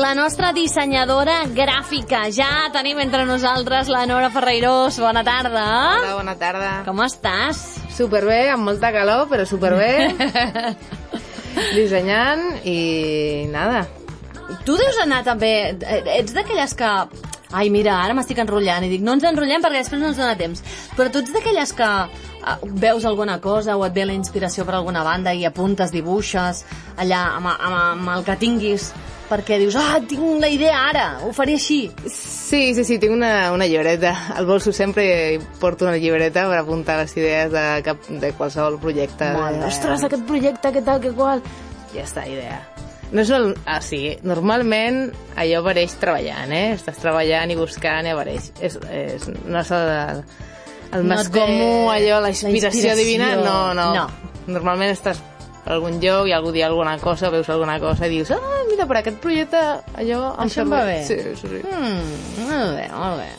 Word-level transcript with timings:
la 0.00 0.14
nostra 0.16 0.54
dissenyadora 0.56 1.42
gràfica. 1.52 2.22
Ja 2.32 2.70
tenim 2.72 2.98
entre 3.02 3.26
nosaltres 3.28 3.90
la 3.92 4.06
Nora 4.08 4.30
Ferreirós. 4.32 4.96
Bona 4.98 5.20
tarda. 5.26 5.64
Hola, 5.98 6.14
bona 6.16 6.34
tarda. 6.40 6.70
Com 6.86 7.02
estàs? 7.04 7.60
Superbé, 7.92 8.46
amb 8.54 8.64
molta 8.64 8.90
calor, 8.94 9.26
però 9.28 9.44
superbé. 9.44 10.08
Dissenyant 11.76 12.64
i 12.64 13.44
nada. 13.52 13.84
Tu 14.64 14.78
deus 14.80 15.02
anar 15.04 15.20
també... 15.26 15.52
Ets 16.16 16.32
d'aquelles 16.36 16.74
que... 16.78 16.94
Ai, 17.50 17.66
mira, 17.68 17.98
ara 17.98 18.14
m'estic 18.14 18.38
enrotllant 18.40 18.86
i 18.86 18.90
dic, 18.92 19.04
no 19.04 19.16
ens 19.18 19.24
enrotllem 19.26 19.60
perquè 19.60 19.82
després 19.82 20.00
no 20.00 20.12
ens 20.12 20.20
dona 20.22 20.38
temps. 20.38 20.64
Però 20.96 21.10
tu 21.12 21.20
ets 21.20 21.34
d'aquelles 21.34 21.74
que 21.76 21.92
eh, 22.06 22.58
veus 22.86 23.04
alguna 23.04 23.40
cosa 23.42 23.76
o 23.76 23.84
et 23.84 23.92
ve 23.92 24.06
la 24.06 24.16
inspiració 24.16 24.64
per 24.64 24.78
alguna 24.78 25.04
banda 25.04 25.34
i 25.34 25.44
apuntes, 25.44 25.92
dibuixes 25.92 26.64
allà 26.96 27.24
amb, 27.36 27.50
amb, 27.52 27.80
amb 27.82 28.12
el 28.14 28.28
que 28.28 28.38
tinguis 28.40 28.92
perquè 29.30 29.60
dius, 29.62 29.76
ah, 29.78 30.00
tinc 30.10 30.40
la 30.42 30.48
idea 30.50 30.76
ara, 30.90 31.04
ho 31.24 31.30
faré 31.36 31.54
així. 31.56 31.84
Sí, 32.10 32.74
sí, 32.74 32.84
sí, 32.84 32.98
tinc 32.98 33.14
una, 33.14 33.52
una 33.54 33.68
llibreta. 33.70 34.12
Al 34.34 34.46
bolso 34.48 34.72
sempre 34.74 35.38
porto 35.62 35.86
una 35.86 35.96
llibreta 35.96 36.48
per 36.50 36.58
apuntar 36.60 36.98
les 37.00 37.14
idees 37.16 37.52
de, 37.54 37.64
cap, 37.86 38.02
de 38.10 38.32
qualsevol 38.34 38.80
projecte. 38.82 39.30
Molt, 39.38 39.62
ostres, 39.70 40.02
aquest 40.08 40.26
projecte, 40.28 40.74
què 40.74 40.82
tal, 40.84 41.00
què 41.04 41.14
qual... 41.14 41.42
Ja 41.94 42.04
està, 42.04 42.26
idea. 42.26 42.58
No 43.10 43.22
és 43.24 43.30
el... 43.34 43.48
Ah, 43.66 43.80
sí, 43.82 44.16
normalment 44.22 45.08
allò 45.38 45.62
apareix 45.64 45.96
treballant, 45.98 46.52
eh? 46.54 46.76
Estàs 46.76 47.00
treballant 47.02 47.50
i 47.50 47.56
buscant 47.58 48.06
i 48.06 48.12
apareix. 48.14 48.52
És, 48.62 48.76
és, 48.90 49.26
no 49.46 49.58
és 49.64 49.72
el, 49.74 50.22
el 50.94 51.06
No 51.08 51.16
més 51.16 51.30
comú, 51.34 51.88
allò, 51.90 52.20
la 52.22 52.30
inspiració, 52.30 52.68
inspiració. 52.68 52.94
divina. 53.00 53.32
No, 53.42 53.58
no, 53.74 53.88
No. 53.94 54.06
Normalment 54.50 54.90
estàs 54.94 55.18
algun 55.66 55.98
lloc 56.02 56.28
i 56.28 56.34
algú 56.36 56.52
dia 56.54 56.68
alguna 56.68 56.96
cosa, 56.98 57.30
veus 57.30 57.48
alguna 57.50 57.78
cosa 57.80 58.06
i 58.06 58.14
dius, 58.16 58.30
ah, 58.36 58.62
mira, 58.70 58.86
per 58.86 59.00
aquest 59.00 59.20
projecte 59.22 59.60
allò... 60.00 60.22
Això 60.40 60.64
em 60.64 60.72
va 60.72 60.84
bé. 60.88 61.02
Sí, 61.08 61.18
sí, 61.20 61.34
sí. 61.40 61.60
Mm, 61.66 62.46
molt 62.46 62.78
bé, 62.78 62.86
molt 62.94 63.20
bé. 63.24 63.30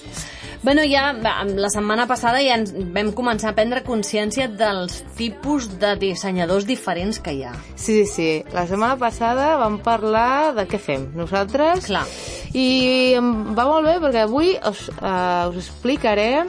Bueno, 0.61 0.83
ja 0.85 1.09
la 1.17 1.69
setmana 1.73 2.03
passada 2.05 2.37
ja 2.45 2.53
ens 2.59 2.69
vam 2.93 3.07
començar 3.17 3.49
a 3.49 3.55
prendre 3.57 3.81
consciència 3.81 4.45
dels 4.45 4.99
tipus 5.17 5.65
de 5.81 5.95
dissenyadors 5.97 6.67
diferents 6.69 7.17
que 7.17 7.33
hi 7.33 7.41
ha. 7.49 7.53
Sí, 7.73 8.03
sí, 8.03 8.05
sí. 8.05 8.27
La 8.53 8.67
setmana 8.69 8.99
passada 9.01 9.55
vam 9.57 9.79
parlar 9.81 10.53
de 10.53 10.67
què 10.69 10.77
fem 10.77 11.07
nosaltres. 11.17 11.87
Clar. 11.89 12.05
I 12.53 12.67
em 13.17 13.55
va 13.57 13.65
molt 13.71 13.89
bé 13.89 13.95
perquè 14.03 14.27
avui 14.27 14.53
us, 14.69 14.85
uh, 14.99 15.49
us 15.49 15.57
explicaré 15.63 16.45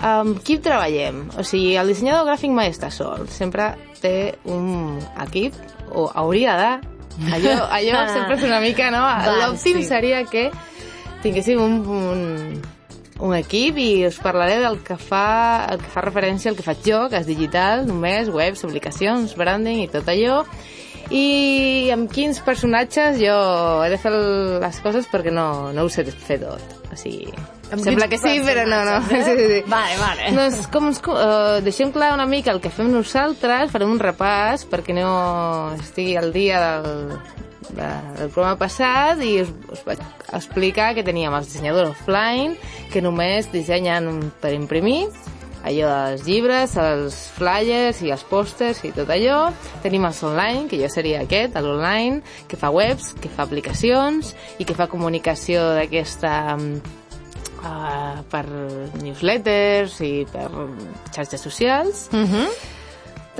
amb 0.00 0.40
qui 0.44 0.58
treballem. 0.62 1.26
O 1.38 1.44
sigui, 1.46 1.74
el 1.80 1.92
dissenyador 1.92 2.28
gràfic 2.28 2.52
mai 2.54 2.72
està 2.72 2.90
sol. 2.94 3.26
Sempre 3.32 3.74
té 4.00 4.34
un 4.48 4.98
equip, 5.26 5.56
o 5.92 6.08
hauria 6.14 6.56
de... 6.60 6.72
Allò, 7.36 7.54
allò 7.76 8.02
sempre 8.08 8.38
és 8.38 8.44
una 8.48 8.60
mica, 8.64 8.90
no? 8.94 9.04
L'òptim 9.40 9.80
sí. 9.82 9.88
seria 9.88 10.22
que 10.28 10.48
tinguéssim 11.24 11.60
un, 11.60 11.80
un, 11.84 12.60
un 13.20 13.34
equip 13.36 13.78
i 13.80 13.88
us 14.08 14.20
parlaré 14.22 14.58
del 14.62 14.80
que 14.86 14.96
fa, 14.96 15.66
el 15.68 15.82
que 15.82 15.90
fa 15.92 16.04
referència 16.06 16.52
al 16.52 16.56
que 16.56 16.64
faig 16.64 16.84
jo, 16.86 17.02
que 17.12 17.20
és 17.20 17.28
digital, 17.28 17.84
només, 17.88 18.32
webs, 18.32 18.64
aplicacions, 18.64 19.36
branding 19.36 19.84
i 19.84 19.90
tot 19.92 20.08
allò. 20.08 20.42
I 21.10 21.90
amb 21.90 22.10
quins 22.12 22.38
personatges 22.46 23.18
jo 23.18 23.36
he 23.82 23.88
de 23.90 23.98
fer 23.98 24.12
les 24.14 24.76
coses 24.84 25.08
perquè 25.10 25.32
no, 25.34 25.72
no 25.74 25.86
ho 25.86 25.90
sé 25.90 26.04
fer 26.10 26.38
tot. 26.42 26.76
O 26.90 26.98
sigui, 26.98 27.30
Amb 27.70 27.82
sembla 27.84 28.08
que 28.10 28.18
sí, 28.18 28.36
però 28.42 28.64
no, 28.66 28.80
no. 28.86 28.96
personatges, 28.98 29.02
Sí, 29.10 29.18
eh? 29.18 29.24
sí, 29.38 29.48
sí. 29.50 29.58
Vale, 29.70 29.98
vale. 29.98 30.30
Doncs 30.34 30.64
com, 30.74 30.88
eh, 30.90 31.60
deixem 31.66 31.92
clar 31.94 32.12
una 32.16 32.26
mica 32.30 32.50
el 32.54 32.62
que 32.62 32.70
fem 32.74 32.90
nosaltres, 32.90 33.70
farem 33.74 33.92
un 33.94 34.00
repàs 34.02 34.66
perquè 34.70 34.94
no 34.96 35.10
estigui 35.78 36.16
al 36.18 36.32
dia 36.34 36.62
del, 36.62 37.12
de, 37.70 37.90
del 38.18 38.30
programa 38.34 38.58
passat 38.58 39.22
i 39.22 39.36
us, 39.44 39.52
us 39.70 39.84
vaig 39.86 40.02
explicar 40.34 40.92
que 40.98 41.06
teníem 41.06 41.34
els 41.34 41.50
dissenyadors 41.50 41.94
offline 41.94 42.56
que 42.92 43.02
només 43.02 43.50
dissenyen 43.54 44.30
per 44.42 44.54
imprimir 44.56 45.04
allò 45.70 45.90
dels 46.10 46.26
llibres, 46.26 46.76
els 46.80 47.16
flyers 47.36 48.02
i 48.04 48.12
els 48.14 48.24
pòsters 48.28 48.82
i 48.86 48.92
tot 48.96 49.10
allò. 49.10 49.40
Tenim 49.84 50.06
els 50.08 50.22
online, 50.26 50.66
que 50.70 50.80
jo 50.80 50.90
seria 50.92 51.22
aquest, 51.24 51.56
l'online, 51.58 52.20
que 52.50 52.58
fa 52.60 52.72
webs, 52.74 53.14
que 53.20 53.30
fa 53.32 53.46
aplicacions 53.46 54.34
i 54.58 54.66
que 54.68 54.76
fa 54.76 54.90
comunicació 54.90 55.62
d'aquesta 55.78 56.34
uh, 56.56 58.20
per 58.30 58.44
newsletters 59.00 60.00
i 60.06 60.12
per 60.30 60.48
xarxes 61.14 61.40
socials. 61.40 62.08
Uh 62.12 62.26
-huh. 62.26 62.50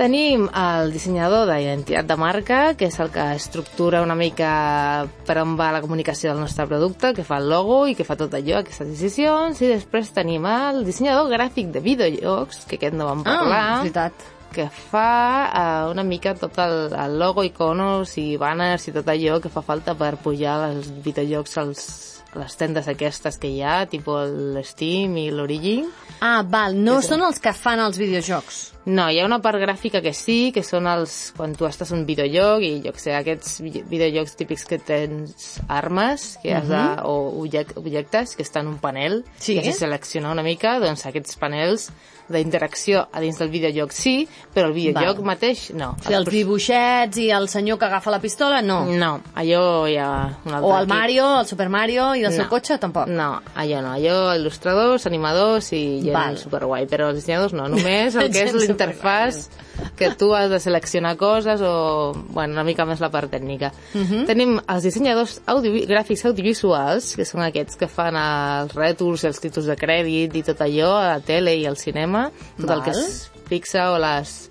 Tenim 0.01 0.47
el 0.57 0.89
dissenyador 0.95 1.43
d'identitat 1.45 2.07
de 2.09 2.15
marca, 2.17 2.59
que 2.73 2.87
és 2.89 2.95
el 3.03 3.11
que 3.13 3.21
estructura 3.37 3.99
una 4.01 4.15
mica 4.17 5.05
per 5.27 5.35
on 5.43 5.53
va 5.59 5.67
la 5.75 5.81
comunicació 5.83 6.31
del 6.31 6.41
nostre 6.41 6.65
producte, 6.65 7.11
que 7.13 7.21
fa 7.27 7.37
el 7.37 7.51
logo 7.51 7.83
i 7.85 7.93
que 7.93 8.07
fa 8.07 8.17
tot 8.17 8.33
allò, 8.33 8.63
aquestes 8.63 8.89
decisions. 8.89 9.61
I 9.61 9.69
després 9.75 10.09
tenim 10.15 10.47
el 10.49 10.81
dissenyador 10.87 11.29
gràfic 11.29 11.69
de 11.75 11.83
videojocs, 11.85 12.63
que 12.65 12.79
aquest 12.81 12.97
no 12.97 13.11
vam 13.11 13.21
parlar 13.27 13.59
Ah, 13.61 13.75
és 13.75 13.91
veritat. 13.91 14.25
que 14.51 14.65
fa 14.73 15.05
uh, 15.53 15.91
una 15.93 16.03
mica 16.03 16.33
tot 16.35 16.57
el, 16.59 16.89
el 16.97 17.19
logo, 17.21 17.45
iconos 17.45 18.17
i 18.17 18.37
banners 18.41 18.87
i 18.89 18.95
tot 18.97 19.05
allò 19.07 19.37
que 19.39 19.53
fa 19.53 19.61
falta 19.61 19.93
per 19.95 20.15
pujar 20.17 20.57
els 20.71 20.89
videojocs 21.05 21.57
als, 21.61 21.85
a 22.33 22.41
les 22.41 22.57
tendes 22.57 22.89
aquestes 22.89 23.37
que 23.37 23.47
hi 23.53 23.61
ha, 23.61 23.85
tipus 23.85 24.33
l'Steam 24.57 25.15
i 25.21 25.29
l'Origin. 25.29 25.85
Ah, 26.21 26.41
val, 26.43 26.75
no 26.75 26.99
són 27.05 27.21
els 27.29 27.39
que 27.39 27.53
fan 27.53 27.79
els 27.85 27.97
videojocs. 28.01 28.71
No, 28.85 29.09
hi 29.11 29.19
ha 29.21 29.25
una 29.27 29.37
part 29.41 29.59
gràfica 29.61 30.01
que 30.01 30.13
sí, 30.13 30.51
que 30.53 30.63
són 30.65 30.87
els... 30.89 31.33
quan 31.37 31.53
tu 31.55 31.67
estàs 31.69 31.91
un 31.93 32.05
videojoc 32.07 32.63
i 32.65 32.71
jo 32.81 32.91
que 32.95 32.99
sé, 33.03 33.13
aquests 33.13 33.59
vi- 33.61 33.83
videojocs 33.85 34.35
típics 34.39 34.65
que 34.65 34.79
tens 34.79 35.59
armes 35.67 36.37
que 36.41 36.55
has 36.55 36.67
de, 36.67 36.79
o 37.05 37.43
objec- 37.43 37.75
objectes 37.77 38.35
que 38.35 38.41
estan 38.41 38.65
en 38.65 38.73
un 38.73 38.79
panel 38.79 39.23
Sí. 39.37 39.53
i 39.55 39.59
has 39.59 39.65
de 39.65 39.73
seleccionar 39.73 40.31
una 40.33 40.41
mica, 40.43 40.79
doncs 40.81 41.05
aquests 41.05 41.37
panels 41.37 41.91
d'interacció 42.31 43.07
a 43.11 43.19
dins 43.19 43.37
del 43.41 43.49
videojoc 43.51 43.91
sí, 43.91 44.27
però 44.53 44.67
el 44.69 44.73
videojoc 44.73 45.17
Val. 45.17 45.25
mateix 45.33 45.71
no. 45.75 45.89
O 45.99 46.03
sigui, 46.03 46.15
els 46.15 46.29
dibuixets 46.31 47.17
i 47.19 47.29
el 47.35 47.47
senyor 47.51 47.77
que 47.77 47.85
agafa 47.89 48.11
la 48.13 48.21
pistola, 48.23 48.61
no. 48.61 48.85
No, 48.87 49.09
allò 49.35 49.85
hi 49.89 49.97
ha 49.99 50.09
un 50.45 50.53
altre 50.53 50.69
O 50.69 50.71
el 50.77 50.83
equip. 50.85 50.93
Mario, 50.95 51.25
el 51.41 51.45
Super 51.49 51.67
Mario 51.69 52.15
i 52.15 52.23
el 52.23 52.31
seu 52.31 52.45
No. 52.45 52.49
cotxe, 52.49 52.77
tampoc. 52.79 53.07
No, 53.07 53.41
allò 53.55 53.81
no. 53.83 53.91
Allò, 53.97 54.33
il·lustradors, 54.37 55.05
animadors 55.05 55.71
i 55.73 55.99
gent 56.05 56.13
Val. 56.15 56.37
superguai. 56.39 56.87
Però 56.87 57.09
els 57.11 57.19
dissenyadors 57.19 57.53
no. 57.53 57.67
Només 57.67 58.15
el 58.15 58.31
que 58.33 58.45
és 58.47 58.70
Gent 58.71 58.79
l'interfàs 58.79 59.49
que 59.97 60.11
tu 60.17 60.31
has 60.35 60.49
de 60.51 60.59
seleccionar 60.59 61.15
coses 61.17 61.61
o, 61.61 62.13
bueno, 62.29 62.53
una 62.53 62.65
mica 62.67 62.85
més 62.85 63.01
la 63.01 63.09
part 63.13 63.31
tècnica. 63.31 63.71
Mhm. 63.93 64.25
Tenim 64.29 64.55
els 64.61 64.83
dissenyadors 64.83 65.41
audio 65.45 65.73
gràfics 65.89 66.25
audiovisuals, 66.29 67.15
que 67.15 67.25
són 67.25 67.43
aquests 67.45 67.77
que 67.79 67.89
fan 67.91 68.15
els 68.15 68.75
rètols 68.75 69.23
i 69.23 69.27
els 69.31 69.41
títols 69.43 69.69
de 69.71 69.75
crèdit 69.75 70.35
i 70.35 70.43
tot 70.43 70.61
allò 70.61 70.95
a 70.99 71.07
la 71.15 71.19
tele 71.19 71.55
i 71.57 71.65
al 71.65 71.77
cinema, 71.77 72.29
tot 72.59 72.69
el 72.69 72.83
que 72.83 72.91
Val. 72.91 73.05
es 73.05 73.31
fixa 73.49 73.91
o 73.91 73.99
les 73.99 74.49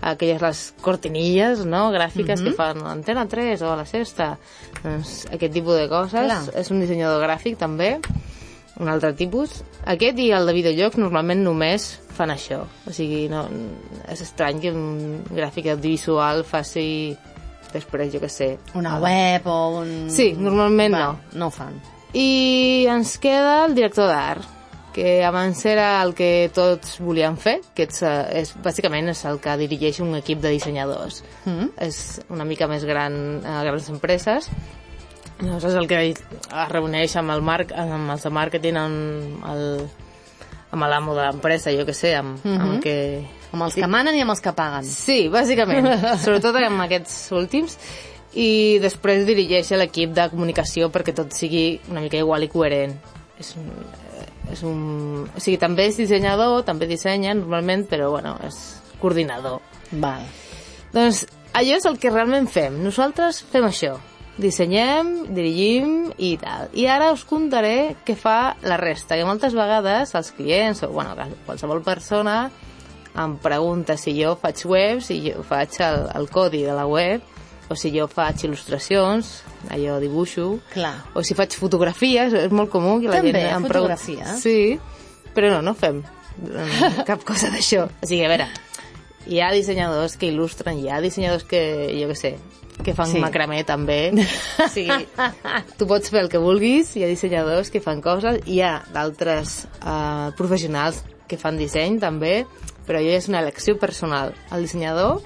aquelles 0.00 0.42
les 0.42 0.74
cortinilles 0.82 1.64
no? 1.64 1.90
gràfiques 1.90 2.42
que 2.44 2.52
fan 2.56 2.82
a 2.84 2.92
Antena 2.92 3.26
3 3.26 3.62
o 3.62 3.72
a 3.72 3.78
la 3.80 3.86
Sexta 3.88 4.36
doncs, 4.82 5.24
aquest 5.32 5.54
tipus 5.56 5.78
de 5.80 5.88
coses 5.88 6.28
Clar. 6.28 6.42
és 6.54 6.70
un 6.70 6.82
dissenyador 6.84 7.24
gràfic 7.24 7.56
també 7.58 7.96
un 8.78 8.90
altre 8.92 9.14
tipus 9.16 9.62
aquest 9.86 10.18
i 10.22 10.30
el 10.34 10.48
de 10.48 10.54
videojocs 10.56 10.98
normalment 11.00 11.44
només 11.46 11.88
fan 12.16 12.32
això 12.32 12.62
o 12.64 12.94
sigui, 12.94 13.26
no, 13.32 13.44
és 14.10 14.22
estrany 14.24 14.60
que 14.62 14.72
un 14.74 15.22
gràfic 15.30 15.70
audiovisual 15.74 16.44
faci 16.48 16.88
després, 17.72 18.12
jo 18.12 18.22
que 18.22 18.30
sé 18.32 18.56
Una 18.78 18.96
web 19.02 19.46
o 19.50 19.60
un... 19.82 19.94
Sí, 20.12 20.32
normalment 20.38 20.96
Val, 20.96 21.16
no. 21.32 21.40
No 21.40 21.48
ho 21.50 21.54
fan. 21.54 21.80
i 22.16 22.86
ens 22.88 23.18
queda 23.20 23.64
el 23.66 23.74
director 23.76 24.08
d'art, 24.08 24.52
que 24.96 25.20
abans 25.28 25.60
era 25.68 26.00
el 26.00 26.14
que 26.16 26.48
tots 26.56 26.94
volien 27.04 27.36
fer, 27.36 27.58
que 27.76 27.84
és, 27.84 27.98
eh, 28.00 28.40
és, 28.40 28.54
bàsicament 28.64 29.10
és 29.12 29.20
el 29.28 29.36
que 29.44 29.56
dirigeix 29.60 30.00
un 30.00 30.16
equip 30.16 30.40
de 30.40 30.54
dissenyadors. 30.54 31.20
Mm. 31.44 31.68
És 31.84 31.98
una 32.32 32.46
mica 32.48 32.64
més 32.70 32.86
gran 32.88 33.18
a 33.44 33.58
grans 33.66 33.90
empreses. 33.92 34.48
Llavors 35.40 35.64
és 35.68 35.74
el 35.76 35.86
que 35.90 35.98
es 36.10 36.20
reuneix 36.70 37.14
amb, 37.20 37.30
el 37.34 37.42
marc, 37.44 37.72
amb 37.76 38.10
els 38.14 38.22
de 38.24 38.30
màrqueting, 38.32 38.76
amb 38.80 39.44
el 39.52 39.64
amb 40.76 40.86
l'amo 40.90 41.14
de 41.14 41.22
l'empresa, 41.22 41.70
jo 41.72 41.84
que 41.86 41.94
sé, 41.94 42.14
amb, 42.16 42.40
Mhm. 42.44 42.60
amb 42.60 42.82
que... 42.82 42.96
Amb 43.52 43.62
els 43.62 43.74
que 43.74 43.86
manen 43.86 44.16
i 44.16 44.20
amb 44.20 44.30
els 44.34 44.40
que 44.42 44.52
paguen. 44.52 44.84
Sí, 44.84 45.28
bàsicament, 45.32 45.86
sobretot 46.24 46.56
amb 46.56 46.80
aquests 46.82 47.30
últims 47.32 47.78
i 48.34 48.78
després 48.82 49.24
dirigeix 49.24 49.70
l'equip 49.78 50.12
de 50.12 50.26
comunicació 50.28 50.90
perquè 50.92 51.14
tot 51.14 51.32
sigui 51.32 51.80
una 51.88 52.00
mica 52.04 52.18
igual 52.18 52.42
i 52.44 52.48
coherent. 52.48 52.96
És 53.38 53.54
un, 53.56 53.70
és 54.52 54.62
un... 54.62 55.28
O 55.36 55.40
sigui, 55.40 55.56
també 55.58 55.86
és 55.86 55.96
dissenyador, 55.96 56.64
també 56.64 56.86
dissenya 56.86 57.34
normalment, 57.34 57.86
però 57.88 58.10
bueno, 58.10 58.36
és 58.44 58.58
coordinador. 59.00 59.60
Val. 59.92 60.26
Doncs 60.92 61.26
allò 61.54 61.76
és 61.78 61.84
el 61.88 61.98
que 61.98 62.10
realment 62.10 62.48
fem. 62.48 62.82
Nosaltres 62.82 63.42
fem 63.52 63.64
això. 63.64 63.96
Dissenyem, 64.36 65.32
dirigim 65.32 66.10
i 66.20 66.34
tal. 66.40 66.68
I 66.76 66.84
ara 66.92 67.08
us 67.14 67.24
contaré 67.24 67.96
què 68.04 68.16
fa 68.18 68.56
la 68.66 68.76
resta, 68.76 69.16
que 69.16 69.24
moltes 69.24 69.56
vegades 69.56 70.12
els 70.18 70.32
clients 70.36 70.82
o 70.84 70.90
bueno, 70.92 71.16
qualsevol 71.46 71.80
persona 71.86 72.50
em 73.16 73.36
pregunta 73.40 73.96
si 73.96 74.12
jo 74.18 74.34
faig 74.36 74.60
webs 74.68 75.08
i 75.14 75.22
jo 75.30 75.44
faig 75.46 75.78
el, 75.80 76.02
el 76.18 76.28
codi 76.28 76.60
de 76.66 76.74
la 76.76 76.84
web 76.84 77.24
o 77.72 77.74
si 77.74 77.90
jo 77.94 78.04
faig 78.06 78.44
il·lustracions, 78.46 79.30
allò 79.74 79.96
dibuixo, 79.98 80.50
Clar. 80.74 80.92
o 81.16 81.24
si 81.26 81.34
faig 81.34 81.56
fotografies, 81.58 82.36
és 82.36 82.52
molt 82.54 82.70
comú 82.70 83.00
que 83.00 83.08
la 83.10 83.22
També, 83.24 83.32
gent... 83.40 83.56
em 83.56 83.66
fotografia? 83.66 84.36
Sí, 84.38 84.76
però 85.34 85.50
no, 85.56 85.64
no 85.64 85.74
fem 85.74 86.04
cap 87.08 87.24
cosa 87.26 87.50
d'això. 87.50 87.86
O 87.88 88.06
sigui, 88.06 88.22
a 88.26 88.30
veure, 88.30 88.46
hi 89.26 89.40
ha 89.42 89.50
dissenyadors 89.54 90.16
que 90.20 90.30
il·lustren, 90.30 90.78
hi 90.80 90.88
ha 90.90 91.00
dissenyadors 91.02 91.44
que, 91.48 91.60
jo 91.96 92.08
què 92.10 92.16
sé, 92.18 92.32
que 92.84 92.94
fan 92.94 93.08
Sí. 93.08 93.16
sí. 93.18 93.20
macramé 93.24 93.62
també. 93.64 94.12
O 94.64 94.68
sigui, 94.72 95.06
tu 95.78 95.86
pots 95.88 96.10
fer 96.12 96.22
el 96.24 96.28
que 96.32 96.38
vulguis, 96.42 96.94
hi 96.96 97.04
ha 97.04 97.10
dissenyadors 97.10 97.70
que 97.72 97.80
fan 97.84 98.02
coses, 98.04 98.42
hi 98.46 98.60
ha 98.62 98.82
d'altres 98.92 99.64
uh, 99.82 100.32
professionals 100.36 101.02
que 101.26 101.38
fan 101.40 101.56
disseny 101.58 101.98
també, 102.02 102.44
però 102.86 103.00
jo 103.02 103.14
és 103.16 103.26
una 103.28 103.40
elecció 103.42 103.76
personal. 103.80 104.34
El 104.54 104.62
dissenyador, 104.66 105.22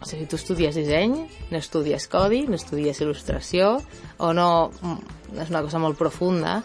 o 0.00 0.08
sigui, 0.08 0.26
tu 0.26 0.36
estudies 0.40 0.74
disseny, 0.74 1.14
no 1.52 1.58
estudies 1.60 2.08
codi, 2.10 2.46
no 2.48 2.56
estudies 2.58 2.98
il·lustració, 3.04 3.76
o 4.18 4.32
no, 4.34 4.70
mm, 4.80 5.38
és 5.44 5.52
una 5.52 5.62
cosa 5.62 5.78
molt 5.78 5.98
profunda. 6.00 6.62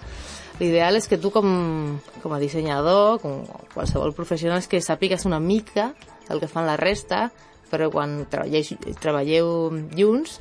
L'ideal 0.57 0.95
és 0.95 1.05
que 1.11 1.19
tu 1.19 1.29
com, 1.35 1.99
com 2.23 2.33
a 2.33 2.39
dissenyador, 2.39 3.19
com 3.19 3.43
qualsevol 3.73 4.15
professional, 4.15 4.63
és 4.63 4.69
que 4.71 4.79
sàpigues 4.81 5.27
una 5.27 5.41
mica 5.43 5.91
el 6.29 6.39
que 6.41 6.49
fan 6.51 6.67
la 6.67 6.77
resta, 6.77 7.29
però 7.71 7.89
quan 7.93 8.23
treballeu, 8.29 8.95
treballeu 9.01 9.49
junts 9.97 10.39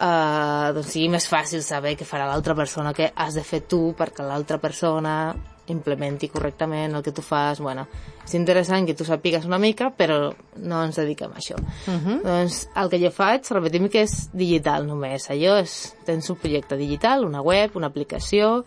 eh, 0.00 0.72
doncs 0.76 0.92
sigui 0.92 1.10
més 1.12 1.26
fàcil 1.30 1.64
saber 1.64 1.96
què 1.98 2.06
farà 2.08 2.28
l'altra 2.28 2.56
persona, 2.58 2.94
què 2.96 3.10
has 3.14 3.36
de 3.36 3.44
fer 3.46 3.64
tu 3.68 3.90
perquè 3.98 4.24
l'altra 4.26 4.60
persona 4.62 5.34
implementi 5.72 6.28
correctament 6.30 6.94
el 6.94 7.02
que 7.02 7.10
tu 7.10 7.24
fas. 7.26 7.58
Bueno, 7.58 7.86
és 8.22 8.36
interessant 8.38 8.86
que 8.86 8.94
tu 8.94 9.06
sàpigues 9.06 9.48
una 9.48 9.58
mica, 9.58 9.90
però 9.90 10.30
no 10.62 10.82
ens 10.86 11.00
dediquem 11.00 11.32
a 11.32 11.40
això. 11.40 11.56
Uh 11.58 11.94
-huh. 11.94 12.22
Doncs 12.22 12.68
el 12.76 12.90
que 12.90 13.00
jo 13.00 13.10
faig, 13.10 13.50
repetim 13.50 13.88
que 13.88 14.02
és 14.02 14.30
digital 14.32 14.86
només. 14.86 15.28
Allò 15.30 15.60
és, 15.60 15.96
tens 16.04 16.30
un 16.30 16.36
projecte 16.36 16.76
digital, 16.76 17.24
una 17.24 17.40
web, 17.40 17.74
una 17.74 17.88
aplicació, 17.88 18.64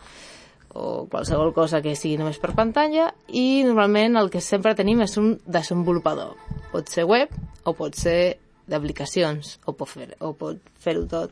o 0.74 1.07
qualsevol 1.10 1.54
cosa 1.54 1.81
que 1.81 1.95
sigui 1.98 2.18
només 2.19 2.38
per 2.39 2.54
pantalla 2.56 3.10
i 3.27 3.63
normalment 3.66 4.18
el 4.19 4.30
que 4.30 4.42
sempre 4.42 4.75
tenim 4.77 5.01
és 5.01 5.16
un 5.18 5.39
desenvolupador. 5.45 6.36
Pot 6.71 6.89
ser 6.94 7.06
web 7.10 7.30
o 7.66 7.74
pot 7.74 7.95
ser 7.98 8.38
d'aplicacions 8.69 9.57
o 9.66 9.74
pot 9.74 9.89
fer- 9.89 10.16
o 10.21 10.33
pot 10.38 10.57
fer-ho 10.80 11.07
tot. 11.10 11.31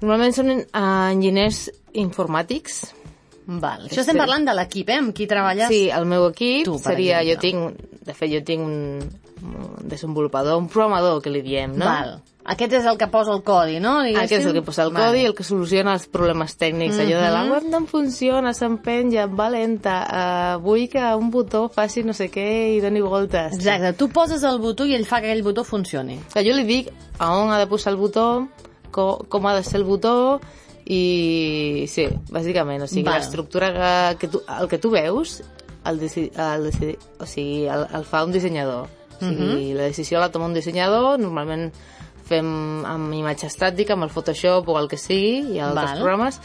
Normalment 0.00 0.32
són 0.36 0.50
eh, 0.50 0.62
enginyers 0.74 1.68
informàtics. 1.94 2.94
Val. 3.46 3.88
Això 3.90 4.00
estem 4.04 4.16
parlant 4.16 4.46
de 4.48 4.54
l'equip, 4.56 4.88
eh? 4.88 5.00
Amb 5.02 5.14
qui 5.16 5.26
treballes? 5.28 5.68
Sí, 5.68 5.88
el 5.92 6.06
meu 6.08 6.28
equip 6.30 6.64
Tu, 6.68 6.78
seria... 6.80 7.20
Jo 7.26 7.36
exemple. 7.36 7.74
tinc, 7.74 8.04
de 8.08 8.14
fet, 8.16 8.30
jo 8.32 8.44
tinc 8.46 8.64
un, 8.64 8.76
un 9.44 9.88
desenvolupador, 9.90 10.56
un 10.60 10.70
programador, 10.72 11.20
que 11.22 11.32
li 11.32 11.42
diem, 11.44 11.76
no? 11.76 11.90
Val. 11.90 12.16
Aquest 12.44 12.74
és 12.76 12.84
el 12.84 12.98
que 13.00 13.06
posa 13.08 13.32
el 13.32 13.40
codi, 13.40 13.78
no? 13.80 13.94
Diguéssim? 14.04 14.20
Aquest 14.20 14.42
és 14.42 14.48
el 14.50 14.56
que 14.58 14.62
posa 14.66 14.82
el 14.84 14.90
Val. 14.92 15.06
codi, 15.06 15.22
el 15.24 15.32
que 15.36 15.44
soluciona 15.48 15.94
els 15.96 16.04
problemes 16.12 16.56
tècnics. 16.60 16.98
Allò 17.00 17.20
de 17.22 17.30
la 17.32 17.44
web 17.48 17.68
no 17.72 17.78
em 17.80 17.86
funciona, 17.88 18.52
s'empenya, 18.52 19.24
va 19.32 19.46
lenta, 19.52 19.94
uh, 20.04 20.58
vull 20.64 20.84
que 20.92 21.04
un 21.16 21.30
botó 21.32 21.70
faci 21.72 22.04
no 22.04 22.12
sé 22.12 22.28
què 22.32 22.44
i 22.74 22.82
doni 22.84 23.00
voltes. 23.00 23.56
Exacte, 23.56 23.94
tu 23.96 24.10
poses 24.12 24.44
el 24.44 24.60
botó 24.60 24.84
i 24.84 24.92
ell 24.96 25.06
fa 25.08 25.22
que 25.24 25.32
aquell 25.32 25.44
botó 25.46 25.64
funcioni. 25.64 26.18
Que 26.34 26.44
jo 26.44 26.52
li 26.56 26.66
dic 26.68 26.92
a 27.16 27.30
on 27.32 27.52
ha 27.52 27.60
de 27.62 27.68
posar 27.70 27.94
el 27.94 28.00
botó, 28.00 28.26
co, 28.92 29.24
com 29.28 29.48
ha 29.48 29.56
de 29.56 29.64
ser 29.64 29.80
el 29.80 29.88
botó, 29.88 30.40
i 30.84 31.86
sí, 31.88 32.08
bàsicament, 32.28 32.84
o 32.84 32.88
sigui, 32.90 33.08
l'estructura 33.08 33.70
que, 33.72 33.92
que 34.20 34.28
tu, 34.34 34.42
el 34.58 34.68
que 34.68 34.78
tu 34.78 34.90
veus, 34.92 35.38
el, 35.88 35.98
deci, 36.00 36.28
el, 36.36 36.68
deci, 36.68 36.92
o 37.20 37.28
sigui, 37.28 37.64
el, 37.72 37.86
el 37.96 38.04
fa 38.08 38.24
un 38.26 38.34
dissenyador. 38.34 38.90
O 39.14 39.24
sigui, 39.24 39.72
la 39.76 39.88
decisió 39.88 40.20
la 40.20 40.30
toma 40.32 40.50
un 40.50 40.56
dissenyador, 40.56 41.16
normalment 41.22 41.70
fem 42.28 42.84
amb 42.88 43.16
imatge 43.16 43.48
estàtica, 43.48 43.96
amb 43.96 44.06
el 44.06 44.12
Photoshop 44.12 44.68
o 44.68 44.78
el 44.80 44.88
que 44.90 45.00
sigui, 45.00 45.56
i 45.56 45.60
altres 45.60 45.94
Val. 45.94 46.02
programes. 46.02 46.40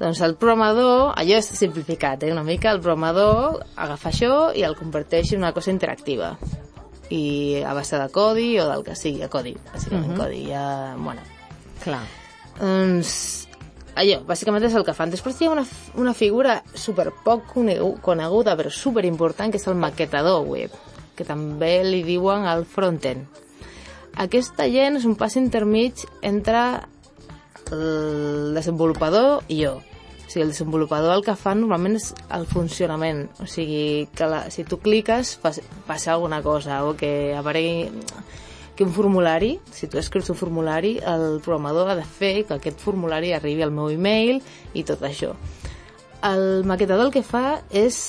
Doncs 0.00 0.22
el 0.24 0.36
programador, 0.40 1.10
allò 1.18 1.36
és 1.36 1.50
simplificat, 1.58 2.22
eh, 2.24 2.32
una 2.32 2.44
mica, 2.46 2.70
el 2.72 2.80
programador 2.80 3.60
agafa 3.76 4.08
això 4.08 4.32
i 4.56 4.64
el 4.64 4.78
converteix 4.78 5.34
en 5.34 5.42
una 5.44 5.52
cosa 5.52 5.74
interactiva. 5.74 6.36
I 7.10 7.60
a 7.66 7.74
base 7.74 7.98
de 7.98 8.06
codi 8.14 8.54
o 8.62 8.68
del 8.70 8.86
que 8.86 8.94
sigui, 8.96 9.22
a 9.26 9.28
codi, 9.28 9.56
bàsicament 9.74 10.16
codi. 10.16 10.46
Ja, 10.48 10.94
bueno, 10.96 11.26
Clar. 11.82 12.04
Doncs 12.60 13.12
allò, 13.96 14.20
bàsicament 14.28 14.64
és 14.68 14.76
el 14.76 14.84
que 14.86 14.94
fan. 14.96 15.10
Després 15.12 15.40
hi 15.40 15.48
ha 15.48 15.54
una, 15.54 15.64
una 16.00 16.14
figura 16.14 16.60
super 16.74 17.10
poc 17.24 17.48
conegu- 17.54 17.98
coneguda, 18.04 18.56
però 18.56 18.70
super 18.72 19.04
important, 19.08 19.50
que 19.50 19.60
és 19.60 19.68
el 19.68 19.78
maquetador 19.80 20.46
web, 20.48 20.74
que 21.16 21.26
també 21.26 21.80
li 21.84 22.02
diuen 22.06 22.46
el 22.48 22.64
frontend. 22.68 23.26
Aquesta 24.20 24.66
gent 24.70 24.98
és 24.98 25.06
un 25.06 25.14
pas 25.16 25.36
intermig 25.38 26.02
entre 26.26 26.64
el 27.70 28.54
desenvolupador 28.56 29.44
i 29.48 29.62
jo. 29.64 29.76
O 29.78 30.30
sigui, 30.32 30.44
el 30.44 30.52
desenvolupador 30.52 31.16
el 31.16 31.24
que 31.26 31.34
fa 31.38 31.56
normalment 31.58 31.96
és 31.98 32.12
el 32.34 32.46
funcionament. 32.46 33.24
O 33.42 33.48
sigui, 33.50 34.08
que 34.14 34.28
la, 34.30 34.44
si 34.50 34.62
tu 34.64 34.78
cliques 34.82 35.36
pas, 35.42 35.58
passa 35.88 36.14
alguna 36.14 36.42
cosa 36.42 36.84
o 36.86 36.94
que 36.98 37.34
aparegui 37.34 37.90
que 38.80 38.84
un 38.84 38.94
formulari, 38.94 39.60
si 39.70 39.88
tu 39.88 39.98
escrius 39.98 40.30
un 40.30 40.36
formulari, 40.36 40.94
el 41.04 41.42
programador 41.44 41.90
ha 41.90 41.96
de 41.98 42.04
fer 42.08 42.46
que 42.48 42.54
aquest 42.54 42.78
formulari 42.80 43.34
arribi 43.36 43.60
al 43.60 43.74
meu 43.76 43.90
email 43.92 44.38
i 44.72 44.86
tot 44.88 45.02
això. 45.04 45.34
El 46.24 46.64
maquetador 46.64 47.10
el 47.10 47.12
que 47.12 47.20
fa 47.20 47.60
és 47.68 48.06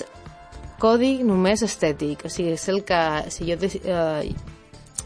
codi 0.80 1.26
només 1.28 1.66
estètic, 1.68 2.24
o 2.24 2.32
sigui, 2.32 2.56
és 2.56 2.70
el 2.72 2.86
que... 2.88 3.02
Si 3.36 3.50
jo, 3.52 3.60
eh, 3.68 4.32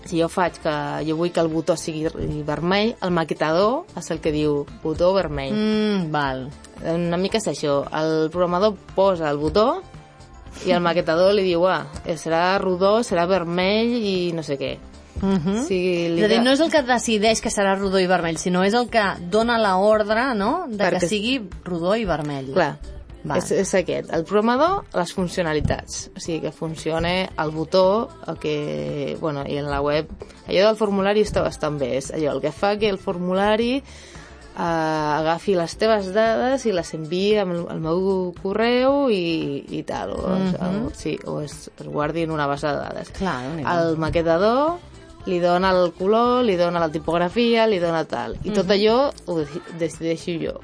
si 0.05 0.21
jo 0.21 0.29
faig 0.29 0.61
que 0.61 0.77
jo 1.09 1.17
vull 1.17 1.33
que 1.33 1.41
el 1.41 1.49
botó 1.49 1.73
sigui 1.81 2.05
vermell, 2.45 2.93
el 3.01 3.17
maquetador 3.17 3.89
és 3.97 4.13
el 4.13 4.21
que 4.21 4.37
diu 4.37 4.67
botó 4.85 5.15
vermell. 5.17 5.57
Mm, 5.57 6.09
val. 6.13 6.45
Una 6.93 7.17
mica 7.17 7.41
és 7.41 7.49
això. 7.49 7.79
El 7.89 8.29
programador 8.29 8.77
posa 8.93 9.33
el 9.33 9.41
botó 9.41 9.81
i 10.69 10.77
el 10.77 10.85
maquetador 10.85 11.33
li 11.33 11.49
diu, 11.49 11.65
ah, 11.65 11.87
serà 12.21 12.59
rodó, 12.61 12.99
serà 13.01 13.25
vermell 13.25 13.97
i 13.97 14.19
no 14.37 14.45
sé 14.45 14.61
què. 14.61 14.77
Uh 15.21 15.37
-huh. 15.37 15.59
O 15.61 15.67
sigui, 15.67 16.09
li 16.09 16.19
És 16.19 16.25
a 16.25 16.27
dir, 16.27 16.41
no 16.43 16.51
és 16.51 16.59
el 16.59 16.71
que 16.71 16.81
decideix 16.81 17.41
que 17.41 17.49
serà 17.49 17.77
rodó 17.77 17.99
i 17.99 18.07
vermell, 18.07 18.37
sinó 18.37 18.63
és 18.63 18.73
el 18.73 18.89
que 18.89 19.03
dona 19.29 19.57
la 19.57 19.77
ordre, 19.77 20.33
no?, 20.35 20.65
de 20.67 20.83
Perquè- 20.83 20.99
que 20.99 21.07
sigui 21.07 21.49
rodó 21.63 21.95
i 21.95 22.05
vermell. 22.05 22.51
Clar, 22.53 22.77
Val. 23.23 23.37
és, 23.37 23.51
és 23.51 23.73
aquest. 23.73 24.13
El 24.13 24.23
programador, 24.23 24.83
les 24.93 25.13
funcionalitats. 25.13 26.11
O 26.15 26.19
sigui, 26.19 26.41
que 26.41 26.51
funcione 26.51 27.29
el 27.37 27.51
botó, 27.51 28.09
el 28.27 28.37
que, 28.37 29.17
bueno, 29.19 29.43
i 29.47 29.57
en 29.57 29.69
la 29.69 29.81
web... 29.81 30.07
Allò 30.47 30.67
del 30.67 30.75
formulari 30.75 31.21
està 31.21 31.41
bastant 31.41 31.79
bé. 31.79 31.97
És 31.97 32.11
allò, 32.13 32.35
el 32.35 32.41
que 32.41 32.51
fa 32.51 32.77
que 32.77 32.89
el 32.89 32.99
formulari 32.99 33.77
eh, 34.57 34.61
agafi 34.61 35.55
les 35.55 35.75
teves 35.77 36.13
dades 36.13 36.65
i 36.65 36.71
les 36.71 36.93
enviï 36.93 37.39
al, 37.41 37.53
al 37.71 37.79
meu 37.83 38.33
correu 38.41 39.09
i, 39.09 39.65
i 39.69 39.83
tal. 39.83 40.11
O, 40.11 40.35
o, 40.37 40.89
sí, 40.93 41.17
o 41.25 41.41
es, 41.41 41.71
es 41.79 41.87
guardi 41.87 42.23
en 42.23 42.31
una 42.31 42.47
base 42.47 42.67
de 42.67 42.73
dades. 42.73 43.09
Clar. 43.17 43.39
El 43.59 43.97
maquetador 43.97 44.77
li 45.25 45.39
dona 45.41 45.71
el 45.73 45.91
color, 45.97 46.43
li 46.45 46.55
dona 46.59 46.79
la 46.79 46.89
tipografia, 46.93 47.65
li 47.67 47.79
dona 47.81 48.03
tal. 48.05 48.37
I 48.43 48.51
tot 48.53 48.69
allò 48.71 49.09
ho 49.25 49.39
deci- 49.39 49.63
decideixo 49.79 50.35
jo. 50.41 50.59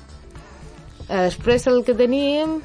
Eh, 1.09 1.23
Després 1.29 1.65
el 1.67 1.83
que 1.83 1.95
tenim 1.97 2.59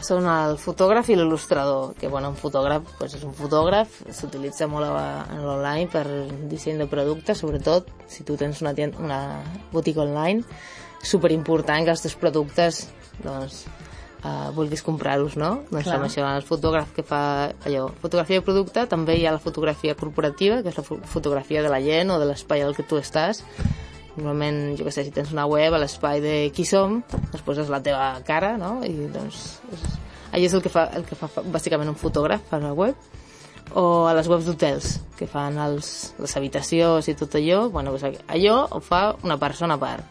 són 0.00 0.26
el 0.30 0.56
fotògraf 0.62 1.08
i 1.10 1.16
l'il·lustrador, 1.18 1.94
que 1.98 2.08
bueno, 2.08 2.30
un 2.30 2.36
fotògraf 2.38 2.84
pues, 2.98 3.14
és 3.18 3.24
un 3.26 3.34
fotògraf, 3.34 4.02
s'utilitza 4.14 4.68
molt 4.70 4.86
a, 4.86 5.24
en 5.34 5.42
l'online 5.44 5.88
per 5.90 6.04
disseny 6.48 6.78
de 6.78 6.86
productes, 6.86 7.40
sobretot 7.42 7.88
si 8.06 8.22
tu 8.24 8.36
tens 8.36 8.62
una, 8.62 8.74
tienda, 8.74 9.00
una 9.02 9.42
botiga 9.72 10.04
online, 10.04 10.44
super 11.02 11.32
important 11.34 11.84
que 11.84 11.90
els 11.96 12.04
teus 12.04 12.14
productes 12.18 12.84
doncs, 13.24 13.64
uh, 14.24 14.50
vulguis 14.56 14.82
comprar-los, 14.82 15.36
no? 15.36 15.64
Doncs 15.70 15.84
Clar. 15.88 15.96
amb 15.98 16.06
això, 16.08 16.24
el 16.36 16.42
fotògraf 16.46 16.92
que 16.96 17.02
fa 17.06 17.20
allò, 17.66 17.88
fotografia 18.02 18.40
de 18.40 18.44
producte, 18.46 18.86
també 18.90 19.16
hi 19.18 19.26
ha 19.26 19.32
la 19.36 19.42
fotografia 19.42 19.94
corporativa, 19.94 20.62
que 20.62 20.68
és 20.72 20.76
la 20.78 20.84
fo- 20.86 21.00
fotografia 21.04 21.62
de 21.62 21.68
la 21.72 21.80
gent 21.84 22.10
o 22.10 22.18
de 22.18 22.26
l'espai 22.30 22.62
al 22.62 22.74
que 22.76 22.82
tu 22.86 22.96
estàs, 22.98 23.44
normalment, 24.16 24.74
jo 24.78 24.82
què 24.86 24.90
sé, 24.90 25.04
si 25.06 25.12
tens 25.14 25.30
una 25.32 25.46
web 25.46 25.74
a 25.74 25.78
l'espai 25.78 26.20
de 26.24 26.34
qui 26.54 26.64
som, 26.66 27.02
doncs 27.30 27.44
poses 27.46 27.68
la 27.70 27.78
teva 27.82 28.16
cara, 28.26 28.56
no? 28.58 28.80
I 28.82 29.06
doncs, 29.14 29.60
és, 29.72 29.84
allò 30.32 30.44
és 30.48 30.54
el 30.58 30.62
que 30.64 30.72
fa, 30.72 30.88
el 30.98 31.04
que 31.06 31.14
fa 31.18 31.28
bàsicament 31.46 31.88
un 31.92 31.96
fotògraf 31.98 32.50
a 32.52 32.58
la 32.58 32.72
web 32.74 32.96
o 33.78 34.06
a 34.08 34.14
les 34.16 34.26
webs 34.26 34.46
d'hotels 34.48 34.94
que 35.18 35.26
fan 35.28 35.58
els, 35.60 36.14
les 36.18 36.34
habitacions 36.40 37.06
i 37.08 37.14
tot 37.14 37.34
allò, 37.38 37.68
bueno, 37.70 37.92
doncs 37.94 38.22
allò 38.26 38.56
ho 38.72 38.80
fa 38.80 39.14
una 39.22 39.36
persona 39.38 39.76
a 39.76 39.82
part. 39.82 40.04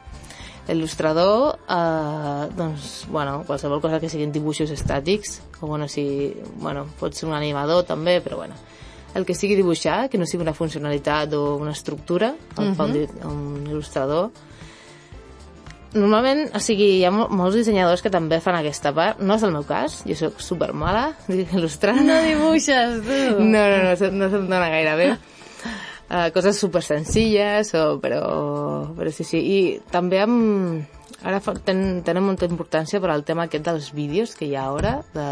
L'il·lustrador, 0.67 1.59
eh, 1.69 2.47
doncs, 2.57 3.05
bueno, 3.09 3.43
qualsevol 3.47 3.79
cosa 3.81 3.99
que 4.01 4.09
siguin 4.11 4.33
dibuixos 4.35 4.71
estàtics, 4.75 5.41
o 5.61 5.67
bueno, 5.67 5.87
si, 5.87 6.33
bueno, 6.59 6.85
pot 6.99 7.13
ser 7.15 7.29
un 7.29 7.35
animador 7.37 7.85
també, 7.87 8.19
però 8.21 8.35
bueno, 8.41 8.55
el 9.15 9.23
que 9.25 9.33
sigui 9.33 9.55
dibuixar, 9.55 10.09
que 10.11 10.17
no 10.19 10.25
sigui 10.27 10.43
una 10.43 10.53
funcionalitat 10.53 11.31
o 11.33 11.55
una 11.55 11.71
estructura, 11.71 12.33
el 12.59 12.75
fa 12.75 12.83
un, 12.85 12.97
un 13.31 13.63
il·lustrador. 13.71 14.29
Normalment, 15.97 16.49
o 16.53 16.59
sigui, 16.61 16.97
hi 16.99 17.05
ha 17.07 17.11
mol- 17.15 17.29
molts 17.31 17.55
dissenyadors 17.55 18.03
que 18.03 18.11
també 18.13 18.41
fan 18.43 18.57
aquesta 18.59 18.91
part. 18.93 19.21
No 19.23 19.37
és 19.39 19.43
el 19.47 19.53
meu 19.55 19.63
cas, 19.65 20.01
jo 20.05 20.17
sóc 20.19 20.41
super 20.43 20.73
mala 20.75 21.13
il·lustrant. 21.31 22.03
No 22.05 22.19
dibuixes, 22.27 22.99
tu. 23.07 23.39
No, 23.39 23.63
no, 23.71 23.79
no, 23.87 23.95
se- 23.97 24.11
no 24.11 24.27
se'm 24.29 24.49
dona 24.51 24.67
gaire 24.73 24.95
bé. 24.99 25.09
uh, 26.09 26.27
coses 26.33 26.59
super 26.59 26.83
senzilles, 26.83 27.73
o, 27.75 27.97
però, 28.03 28.21
però 28.97 29.11
sí, 29.11 29.23
sí. 29.27 29.39
I 29.39 29.59
també 29.91 30.21
amb, 30.23 30.85
ara 31.23 31.41
ten, 31.65 32.01
tenen 32.05 32.23
molta 32.23 32.45
importància 32.49 33.01
per 33.03 33.11
al 33.13 33.23
tema 33.27 33.47
aquest 33.47 33.65
dels 33.65 33.91
vídeos 33.95 34.35
que 34.35 34.45
hi 34.49 34.55
ha 34.55 34.67
ara, 34.69 34.97
de, 35.13 35.27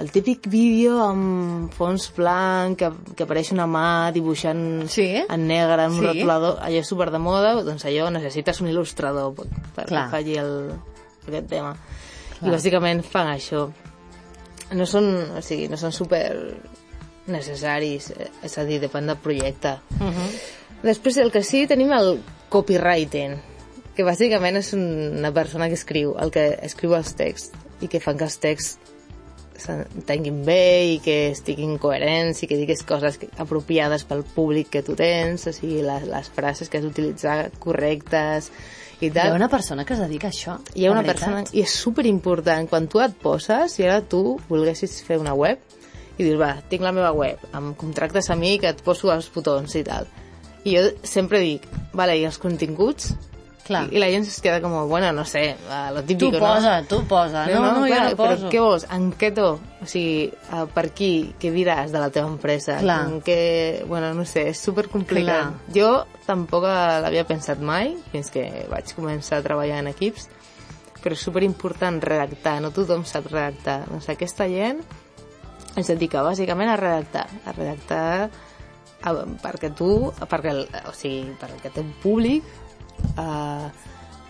el 0.00 0.08
típic 0.10 0.46
vídeo 0.48 0.96
amb 1.04 1.72
fons 1.76 2.06
blanc, 2.16 2.78
que, 2.80 2.88
que 3.14 3.26
apareix 3.26 3.50
una 3.52 3.66
mà 3.68 4.10
dibuixant 4.14 4.88
Sí? 4.88 5.10
en 5.28 5.46
negre 5.46 5.84
un 5.90 5.98
Sí. 6.00 6.06
rotulador, 6.06 6.58
allò 6.64 6.80
és 6.80 6.88
super 6.88 7.10
de 7.12 7.18
moda, 7.20 7.54
doncs 7.62 7.84
allò 7.84 8.08
necessites 8.10 8.60
un 8.64 8.70
il·lustrador 8.72 9.34
per, 9.36 9.46
per 9.76 9.84
Clar. 9.90 10.06
que 10.08 10.16
faci 10.16 10.38
el, 10.40 10.72
aquest 11.28 11.48
tema. 11.52 11.74
Clar. 12.38 12.48
I 12.48 12.54
bàsicament 12.56 13.04
fan 13.04 13.28
això. 13.36 13.66
No 14.72 14.86
són, 14.88 15.04
o 15.36 15.42
sigui, 15.44 15.68
no 15.68 15.76
són 15.76 15.92
super 15.92 16.24
necessaris, 17.26 18.10
eh, 18.10 18.30
és 18.42 18.58
a 18.58 18.64
dir, 18.64 18.80
depèn 18.82 19.06
del 19.06 19.16
projecte. 19.22 19.78
Uh 20.00 20.08
-huh. 20.10 20.30
Després, 20.82 21.16
el 21.18 21.30
que 21.30 21.42
sí, 21.42 21.66
tenim 21.66 21.92
el 21.92 22.20
copywriting, 22.48 23.36
que 23.94 24.04
bàsicament 24.04 24.56
és 24.56 24.72
una 24.72 25.32
persona 25.32 25.68
que 25.68 25.74
escriu, 25.74 26.16
el 26.18 26.30
que 26.30 26.58
escriu 26.62 26.94
els 26.94 27.14
texts, 27.14 27.52
i 27.80 27.88
que 27.88 28.00
fan 28.00 28.16
que 28.16 28.24
els 28.24 28.38
texts 28.38 28.78
s'entenguin 29.62 30.44
bé 30.44 30.94
i 30.94 30.98
que 30.98 31.30
estiguin 31.30 31.78
coherents 31.78 32.42
i 32.42 32.48
que 32.50 32.56
diguis 32.56 32.82
coses 32.82 33.18
apropiades 33.38 34.04
pel 34.08 34.24
públic 34.24 34.70
que 34.70 34.82
tu 34.82 34.96
tens, 34.98 35.46
o 35.46 35.52
sigui, 35.52 35.82
les, 35.82 36.06
les 36.08 36.30
frases 36.34 36.68
que 36.68 36.78
has 36.78 36.84
d'utilitzar 36.84 37.50
correctes 37.62 38.50
i 39.00 39.06
Hi 39.06 39.10
tal. 39.10 39.32
ha 39.32 39.34
una 39.34 39.48
persona 39.48 39.84
que 39.84 39.94
es 39.94 40.00
dedica 40.00 40.28
a 40.28 40.30
això. 40.30 40.56
Hi 40.74 40.86
ha 40.86 40.92
una 40.92 41.02
veritat. 41.02 41.28
persona... 41.28 41.44
I 41.52 41.62
és 41.62 41.70
super 41.70 42.06
important. 42.06 42.68
Quan 42.70 42.86
tu 42.88 43.00
et 43.02 43.14
poses, 43.22 43.72
si 43.74 43.82
ara 43.86 44.00
tu 44.02 44.38
volguessis 44.48 45.00
fer 45.02 45.18
una 45.18 45.34
web, 45.34 45.58
i 46.22 46.30
dius, 46.30 46.38
va, 46.40 46.54
tinc 46.70 46.84
la 46.86 46.94
meva 46.94 47.12
web, 47.16 47.42
em 47.52 47.72
contractes 47.78 48.30
a 48.30 48.38
mi 48.38 48.56
que 48.62 48.70
et 48.72 48.80
poso 48.86 49.12
els 49.12 49.28
botons 49.34 49.74
i 49.78 49.84
tal. 49.86 50.08
I 50.62 50.76
jo 50.76 50.88
sempre 51.02 51.42
dic, 51.42 51.66
vale, 51.92 52.16
i 52.20 52.26
els 52.28 52.38
continguts? 52.38 53.12
Clar. 53.62 53.84
I, 53.90 53.96
I 53.96 54.00
la 54.02 54.08
gent 54.10 54.26
es 54.26 54.40
queda 54.42 54.60
com, 54.62 54.74
bueno, 54.90 55.12
no 55.14 55.24
sé, 55.24 55.56
lo 55.94 56.00
Tu 56.02 56.14
típico, 56.14 56.38
posa, 56.38 56.82
tu 56.88 57.04
posa. 57.06 57.46
No, 57.46 57.60
no, 57.60 57.72
no, 57.72 57.86
jo 57.86 57.92
clar, 57.92 58.10
no 58.10 58.16
poso. 58.18 58.38
Però 58.40 58.50
què 58.50 58.62
vols? 58.62 58.86
En 58.90 59.08
què 59.18 59.30
to? 59.34 59.48
O 59.82 59.86
sigui, 59.86 60.28
eh, 60.32 60.64
per 60.74 60.88
qui? 60.90 61.12
Què 61.38 61.52
diràs 61.54 61.94
de 61.94 62.02
la 62.02 62.10
teva 62.14 62.30
empresa? 62.30 62.80
Clar. 62.82 62.98
En 63.06 63.20
què... 63.22 63.38
Bueno, 63.86 64.12
no 64.18 64.26
sé, 64.26 64.48
és 64.50 64.62
super 64.62 64.88
complicat. 64.90 65.52
Clar. 65.52 65.74
Jo 65.76 65.92
tampoc 66.26 66.66
l'havia 66.66 67.26
pensat 67.28 67.62
mai, 67.62 67.94
fins 68.10 68.32
que 68.34 68.48
vaig 68.70 68.94
començar 68.98 69.38
a 69.38 69.46
treballar 69.46 69.78
en 69.84 69.92
equips, 69.92 70.26
però 71.02 71.14
és 71.14 71.22
super 71.22 71.42
important 71.46 72.02
redactar, 72.02 72.58
no 72.62 72.70
tothom 72.74 73.06
sap 73.06 73.30
redactar. 73.30 73.84
Doncs 73.90 74.10
aquesta 74.10 74.50
gent 74.50 74.82
es 75.76 75.88
dedica 75.88 76.24
bàsicament 76.24 76.72
a 76.72 76.76
redactar, 76.76 77.26
a 77.46 77.54
redactar 77.56 78.04
a, 79.02 79.14
perquè 79.42 79.72
tu, 79.76 80.12
perquè 80.28 80.52
el, 80.52 80.66
o 80.88 80.92
sigui, 80.96 81.32
perquè 81.40 81.70
el 81.70 81.76
teu 81.78 81.88
públic 82.02 82.46
eh, 83.16 83.68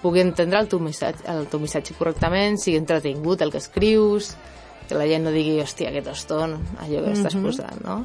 pugui 0.03 0.23
entendre 0.23 0.61
el 0.63 0.69
teu, 0.71 0.81
missatge, 0.83 1.25
el 1.31 1.47
teu 1.51 1.63
missatge 1.63 1.95
correctament, 1.99 2.59
sigui 2.59 2.81
entretingut 2.81 3.43
el 3.45 3.53
que 3.55 3.61
escrius, 3.63 4.35
que 4.89 4.99
la 4.99 5.07
gent 5.09 5.27
no 5.27 5.33
digui, 5.35 5.61
hòstia, 5.63 5.93
aquest 5.93 6.11
eston, 6.13 6.57
allò 6.83 7.05
que 7.07 7.17
estàs 7.17 7.39
posant, 7.39 7.83
no? 7.87 8.03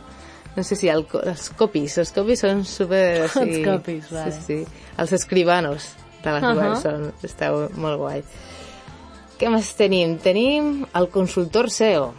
No 0.58 0.63
sé 0.65 0.74
si 0.77 0.89
el, 0.89 1.03
els 1.22 1.50
copies, 1.58 2.00
els 2.01 2.12
copies 2.15 2.41
són 2.41 2.63
super... 2.65 3.27
o 3.27 3.29
Els 3.44 3.58
copies, 3.65 4.12
vale. 4.13 4.34
Sí, 4.34 4.46
sí. 4.65 4.86
Els 4.98 5.13
escribanos 5.13 5.91
de 6.24 6.34
les 6.34 6.46
Ahà. 6.48 6.53
webs 6.58 6.86
són, 6.86 7.10
està 7.25 7.51
molt 7.77 8.00
guai. 8.01 8.24
Què 9.38 9.51
més 9.53 9.70
tenim? 9.77 10.15
Tenim 10.22 10.79
el 10.98 11.10
consultor 11.13 11.70
SEO. 11.70 12.10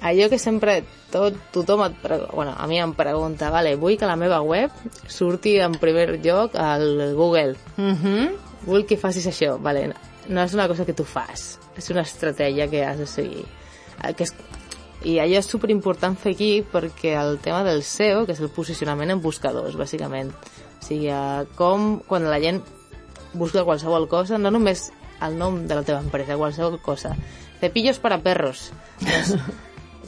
Allò 0.00 0.28
que 0.30 0.38
sempre 0.38 0.84
tot, 1.10 1.34
tothom 1.50 1.82
et 1.88 1.96
pre... 2.02 2.20
bueno, 2.32 2.54
a 2.56 2.66
mi 2.70 2.78
em 2.78 2.92
pregunta, 2.94 3.50
vale, 3.50 3.74
vull 3.76 3.96
que 3.98 4.06
la 4.06 4.16
meva 4.16 4.40
web 4.46 4.70
surti 5.10 5.56
en 5.58 5.74
primer 5.82 6.20
lloc 6.22 6.54
al 6.54 7.14
Google. 7.16 7.56
Uh 7.76 7.94
-huh. 7.94 8.30
Vull 8.66 8.86
que 8.86 8.96
facis 8.96 9.26
això. 9.26 9.58
Vale, 9.58 9.92
no 10.28 10.42
és 10.42 10.54
una 10.54 10.68
cosa 10.68 10.84
que 10.84 10.92
tu 10.92 11.04
fas, 11.04 11.58
és 11.76 11.90
una 11.90 12.02
estratègia 12.02 12.68
que 12.68 12.84
has 12.84 12.98
de 12.98 13.06
seguir. 13.06 13.44
Eh, 14.04 14.14
Que 14.14 14.24
és... 14.24 14.34
I 15.04 15.20
allò 15.20 15.38
és 15.38 15.46
superimportant 15.46 16.16
fer 16.16 16.32
aquí 16.32 16.64
perquè 16.72 17.14
el 17.20 17.38
tema 17.38 17.62
del 17.62 17.84
SEO, 17.84 18.26
que 18.26 18.32
és 18.32 18.40
el 18.40 18.50
posicionament 18.50 19.10
en 19.10 19.20
buscadors, 19.22 19.76
bàsicament. 19.76 20.32
O 20.32 20.84
sigui, 20.84 21.08
eh, 21.08 21.46
com 21.54 22.00
quan 22.00 22.24
la 22.24 22.40
gent 22.40 22.62
busca 23.32 23.64
qualsevol 23.64 24.08
cosa, 24.08 24.38
no 24.38 24.50
només 24.50 24.92
el 25.22 25.38
nom 25.38 25.66
de 25.66 25.74
la 25.74 25.82
teva 25.82 26.00
empresa, 26.00 26.36
qualsevol 26.36 26.80
cosa. 26.80 27.16
Cepillos 27.60 27.98
para 27.98 28.20
perros. 28.22 28.72
Doncs, 29.00 29.34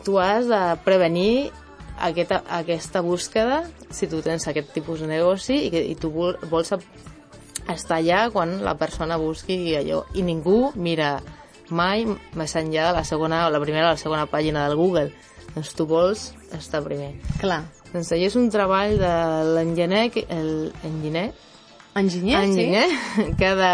tu 0.04 0.18
has 0.18 0.46
de 0.48 0.60
prevenir 0.84 1.50
aquesta, 2.00 2.42
aquesta 2.48 3.00
búsqueda 3.04 3.62
si 3.90 4.06
tu 4.08 4.22
tens 4.24 4.46
aquest 4.48 4.72
tipus 4.72 5.00
de 5.00 5.08
negoci 5.10 5.56
i, 5.66 5.70
que, 5.72 5.82
i 5.92 5.94
tu 5.98 6.10
vol, 6.14 6.36
vols 6.50 6.72
estar 7.70 7.98
allà 7.98 8.30
quan 8.32 8.58
la 8.64 8.74
persona 8.80 9.18
busqui 9.20 9.74
allò. 9.76 10.04
I 10.14 10.22
ningú 10.26 10.70
mira 10.74 11.18
mai 11.70 12.02
més 12.34 12.56
enllà 12.58 12.88
de 12.90 12.96
la 12.98 13.04
segona 13.06 13.44
o 13.46 13.50
la 13.50 13.60
primera 13.62 13.90
o 13.90 13.94
la 13.94 14.00
segona 14.00 14.26
pàgina 14.26 14.66
del 14.68 14.76
Google. 14.80 15.12
Doncs 15.54 15.74
tu 15.74 15.86
vols 15.86 16.30
estar 16.56 16.82
primer. 16.86 17.12
Clar. 17.40 17.62
doncs 17.92 18.12
allò 18.14 18.26
és 18.30 18.36
un 18.38 18.48
treball 18.50 18.96
de 18.98 19.12
l'enginyer 19.56 20.10
que- 20.14 20.26
el 20.30 20.72
enginyer? 20.86 21.32
Enginyer, 21.94 22.42
enginyer 22.44 22.88
que 23.36 23.46
ha 23.46 23.56
de 23.58 23.70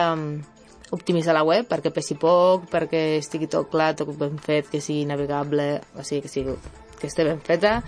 optimitzar 0.94 1.34
la 1.34 1.44
web 1.46 1.66
perquè 1.68 1.92
pesi 1.94 2.16
poc, 2.20 2.68
perquè 2.70 3.18
estigui 3.20 3.48
tot 3.50 3.70
clar, 3.72 3.94
tot 3.98 4.12
ben 4.18 4.38
fet, 4.42 4.68
que 4.70 4.80
sigui 4.80 5.06
navegable, 5.08 5.80
o 5.96 6.04
sigui, 6.06 6.22
que, 6.26 6.32
sigui, 6.32 6.56
que 7.00 7.10
estigui 7.10 7.32
ben 7.32 7.42
feta, 7.44 7.80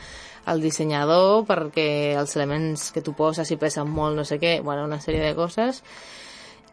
el 0.49 0.63
dissenyador 0.65 1.45
perquè 1.49 2.17
els 2.19 2.35
elements 2.37 2.91
que 2.95 3.05
tu 3.05 3.15
poses 3.17 3.51
i 3.51 3.61
pesen 3.61 3.89
molt, 3.91 4.17
no 4.17 4.25
sé 4.25 4.41
què, 4.43 4.59
bueno, 4.65 4.87
una 4.89 5.01
sèrie 5.05 5.23
de 5.23 5.35
coses. 5.37 5.83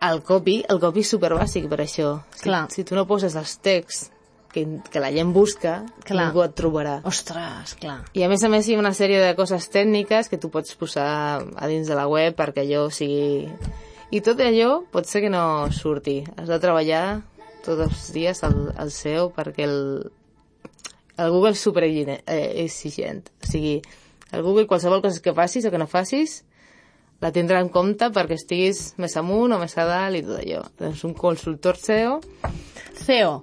El 0.05 0.22
copy, 0.27 0.60
el 0.70 0.82
copy 0.82 1.05
és 1.05 1.13
superbàsic 1.15 1.70
per 1.72 1.79
això. 1.84 2.17
Si, 2.36 2.46
Clar. 2.48 2.65
si 2.72 2.84
tu 2.88 2.98
no 2.98 3.05
poses 3.08 3.36
els 3.39 3.58
texts 3.63 4.10
que, 4.55 4.65
que 4.91 5.01
la 5.03 5.12
gent 5.12 5.32
busca, 5.36 5.77
Clar. 6.08 6.27
ningú 6.27 6.44
et 6.46 6.55
trobarà. 6.55 7.00
Ostres, 7.08 7.75
clar. 7.82 8.01
I 8.15 8.24
a 8.24 8.29
més 8.32 8.44
a 8.44 8.51
més 8.51 8.67
hi 8.67 8.77
ha 8.77 8.82
una 8.82 8.94
sèrie 8.96 9.20
de 9.24 9.34
coses 9.36 9.67
tècniques 9.72 10.32
que 10.32 10.39
tu 10.39 10.51
pots 10.53 10.75
posar 10.79 11.10
a 11.44 11.67
dins 11.72 11.88
de 11.91 11.98
la 11.98 12.08
web 12.12 12.38
perquè 12.38 12.63
allò 12.63 12.88
sigui... 12.94 13.50
I 14.15 14.22
tot 14.24 14.39
allò 14.39 14.77
pot 14.93 15.07
ser 15.10 15.25
que 15.25 15.31
no 15.34 15.67
surti. 15.75 16.22
Has 16.39 16.48
de 16.48 16.60
treballar 16.63 17.22
tots 17.65 17.81
els 17.88 18.07
dies 18.15 18.43
al, 18.48 18.69
al 18.79 18.91
SEO 18.93 19.27
perquè 19.36 19.65
el, 19.67 19.77
el 21.19 21.31
Google 21.34 21.51
és 21.55 21.63
super 21.65 21.84
exigent. 21.88 22.24
Eh, 22.24 22.63
exigent. 22.63 23.25
O 23.43 23.50
sigui, 23.50 23.79
el 24.31 24.45
Google 24.45 24.69
qualsevol 24.69 25.03
cosa 25.03 25.24
que 25.24 25.36
facis 25.36 25.67
o 25.67 25.74
que 25.74 25.81
no 25.81 25.89
facis 25.91 26.43
la 27.24 27.31
tindrà 27.36 27.62
en 27.63 27.72
compte 27.74 28.10
perquè 28.15 28.38
estiguis 28.39 28.93
més 29.01 29.15
amunt 29.19 29.55
o 29.55 29.60
més 29.60 29.75
a 29.79 29.88
dalt 29.89 30.19
i 30.19 30.24
tot 30.24 30.39
allò. 30.39 30.63
Doncs 30.79 31.03
un 31.07 31.15
consultor 31.17 31.79
SEO, 31.79 32.19
CEO. 33.03 33.36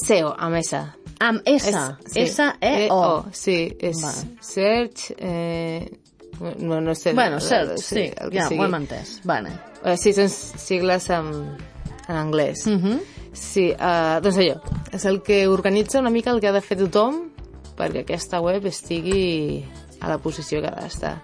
SEO, 0.00 0.34
amb 0.38 0.58
S, 0.58 0.78
Amb 1.20 1.42
S. 1.44 1.70
sí. 2.06 2.22
S-E-O. 2.24 3.02
Sí, 3.32 3.58
és 3.78 4.04
search... 4.40 5.10
Eh, 5.18 5.86
no, 6.40 6.80
no 6.80 6.94
sé... 6.94 7.12
Bueno, 7.12 7.40
search, 7.40 7.78
sí, 7.78 8.10
que 8.10 8.30
ja, 8.32 8.48
sigui. 8.48 8.60
ho 8.60 8.66
hem 8.66 8.76
entès. 8.80 9.18
Vale. 9.28 9.52
Eh, 9.84 9.96
sí, 10.00 10.12
són 10.16 10.30
sigles 10.30 11.08
en, 11.12 11.32
en 12.06 12.16
anglès. 12.16 12.66
Uh 12.66 12.78
-huh. 12.80 13.00
Sí, 13.32 13.70
uh, 13.70 14.20
doncs 14.22 14.38
allò, 14.38 14.60
és 14.92 15.04
el 15.04 15.22
que 15.22 15.46
organitza 15.46 16.00
una 16.00 16.10
mica 16.10 16.30
el 16.30 16.40
que 16.40 16.48
ha 16.48 16.52
de 16.52 16.60
fer 16.60 16.76
tothom 16.78 17.30
perquè 17.76 18.02
aquesta 18.02 18.40
web 18.40 18.66
estigui 18.66 19.64
a 20.00 20.08
la 20.08 20.18
posició 20.18 20.60
que 20.60 20.68
ha 20.68 20.82
d'estar. 20.82 21.22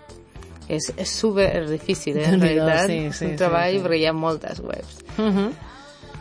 És, 0.68 0.92
és 0.96 1.08
super 1.08 1.68
difícil, 1.68 2.16
eh, 2.16 2.28
en 2.28 2.40
realitat, 2.46 2.86
sí, 2.86 3.12
sí, 3.12 3.24
un 3.24 3.30
sí, 3.30 3.36
treball 3.36 3.72
sí. 3.72 3.82
perquè 3.84 4.00
hi 4.00 4.06
ha 4.06 4.12
moltes 4.12 4.60
webs. 4.60 4.98
Uh 5.18 5.24
-huh. 5.24 5.50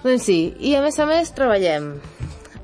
Doncs 0.04 0.24
sí, 0.24 0.56
i 0.60 0.76
a 0.76 0.82
més 0.82 1.00
a 1.00 1.06
més 1.06 1.32
treballem 1.32 2.00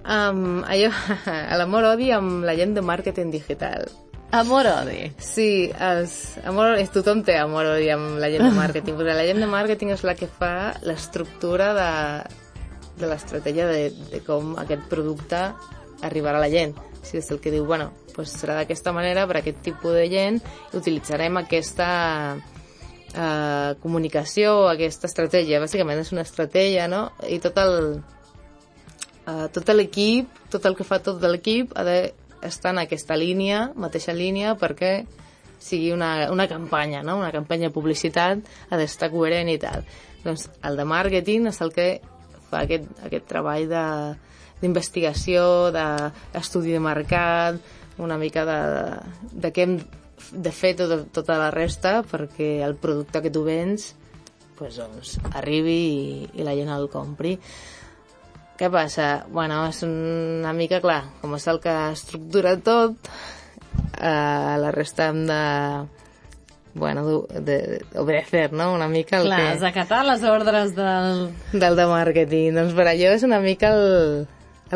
amb 0.03 0.63
allò, 0.65 0.91
a 1.25 1.55
l'amor-odi 1.59 2.11
amb 2.11 2.43
la 2.43 2.55
gent 2.55 2.75
de 2.75 2.81
màrqueting 2.81 3.31
digital. 3.31 3.89
Amor-odi. 4.31 5.09
Sí, 5.19 5.71
els, 5.75 6.13
amor, 6.47 6.77
és, 6.79 6.91
tothom 6.93 7.19
té 7.27 7.35
amor-odi 7.35 7.89
amb 7.91 8.15
la 8.21 8.29
gent 8.31 8.45
de 8.47 8.53
màrqueting, 8.61 8.95
perquè 8.95 9.15
la 9.17 9.25
gent 9.27 9.43
de 9.43 9.49
màrqueting 9.51 9.91
és 9.91 10.05
la 10.07 10.15
que 10.15 10.29
fa 10.31 10.71
l'estructura 10.87 11.73
de, 11.75 11.89
de 13.01 13.09
l'estratègia 13.11 13.67
de, 13.67 13.89
de 14.13 14.21
com 14.23 14.55
aquest 14.61 14.87
producte 14.91 15.41
arribarà 16.07 16.39
a 16.39 16.45
la 16.45 16.51
gent. 16.53 16.77
O 16.77 17.03
sigui, 17.03 17.19
és 17.19 17.31
el 17.33 17.41
que 17.43 17.51
diu, 17.51 17.65
bueno, 17.67 17.89
pues 18.15 18.31
serà 18.37 18.55
d'aquesta 18.59 18.93
manera 18.95 19.25
per 19.27 19.41
aquest 19.41 19.59
tipus 19.65 19.97
de 19.97 20.07
gent 20.11 20.39
i 20.39 20.79
utilitzarem 20.79 21.41
aquesta 21.41 21.89
eh, 22.37 23.75
comunicació, 23.83 24.69
aquesta 24.71 25.11
estratègia. 25.11 25.59
Bàsicament 25.63 25.99
és 26.05 26.15
una 26.15 26.23
estratègia, 26.23 26.87
no? 26.91 27.09
I 27.27 27.41
tot 27.43 27.59
el, 27.61 27.77
eh, 29.27 29.47
tot 29.53 29.75
l'equip, 29.75 30.31
tot 30.53 30.65
el 30.71 30.77
que 30.79 30.87
fa 30.87 31.01
tot 31.03 31.23
l'equip 31.27 31.75
ha 31.75 31.83
d'estar 32.41 32.75
en 32.75 32.83
aquesta 32.83 33.17
línia, 33.17 33.71
mateixa 33.75 34.13
línia, 34.13 34.55
perquè 34.59 34.93
sigui 35.61 35.91
una, 35.93 36.31
una 36.33 36.47
campanya, 36.49 37.03
no? 37.05 37.19
una 37.21 37.31
campanya 37.31 37.69
de 37.69 37.75
publicitat, 37.75 38.41
ha 38.69 38.79
d'estar 38.79 39.11
coherent 39.13 39.49
i 39.51 39.59
tal. 39.61 39.85
Doncs 40.25 40.47
el 40.65 40.77
de 40.77 40.85
màrqueting 40.89 41.47
és 41.51 41.61
el 41.61 41.73
que 41.73 41.87
fa 42.49 42.65
aquest, 42.65 42.89
aquest 43.05 43.29
treball 43.29 43.69
de 43.69 43.85
d'estudi 44.61 46.75
de 46.75 46.79
mercat, 46.79 47.55
una 47.97 48.17
mica 48.21 48.43
de, 48.45 48.59
de 49.33 49.49
què 49.49 49.65
hem 49.65 49.79
de 50.31 50.51
fer 50.53 50.75
tot, 50.77 51.07
tota 51.13 51.37
la 51.39 51.49
resta 51.49 52.03
perquè 52.05 52.61
el 52.61 52.75
producte 52.77 53.23
que 53.25 53.31
tu 53.33 53.41
vens 53.43 53.95
pues, 54.57 54.77
doncs, 54.77 55.17
arribi 55.33 55.73
i, 55.73 56.29
i 56.37 56.45
la 56.45 56.53
gent 56.53 56.69
el 56.69 56.91
compri. 56.93 57.39
Què 58.61 58.67
passa? 58.69 59.23
Bueno, 59.33 59.63
és 59.71 59.79
una 59.87 60.51
mica 60.53 60.77
clar, 60.83 60.99
com 61.17 61.31
és 61.33 61.47
el 61.49 61.57
que 61.63 61.71
estructura 61.95 62.51
tot, 62.61 63.09
eh, 63.97 64.53
la 64.61 64.69
resta 64.75 65.07
hem 65.09 65.23
de 65.25 65.39
bueno, 66.75 67.23
de, 67.23 67.41
de 67.41 67.99
obedecer, 67.99 68.53
no? 68.53 68.73
Una 68.75 68.87
mica 68.87 69.17
el 69.17 69.25
Clar, 69.31 69.39
que... 69.39 69.47
has 69.55 69.65
d'acatar 69.65 70.03
les 70.05 70.21
ordres 70.29 70.75
del... 70.77 71.33
del 71.51 71.75
de 71.75 71.89
màrqueting. 71.89 72.53
Doncs 72.55 72.77
per 72.77 72.85
allò 72.93 73.11
és 73.17 73.25
una 73.27 73.41
mica 73.41 73.73
el, 73.73 74.27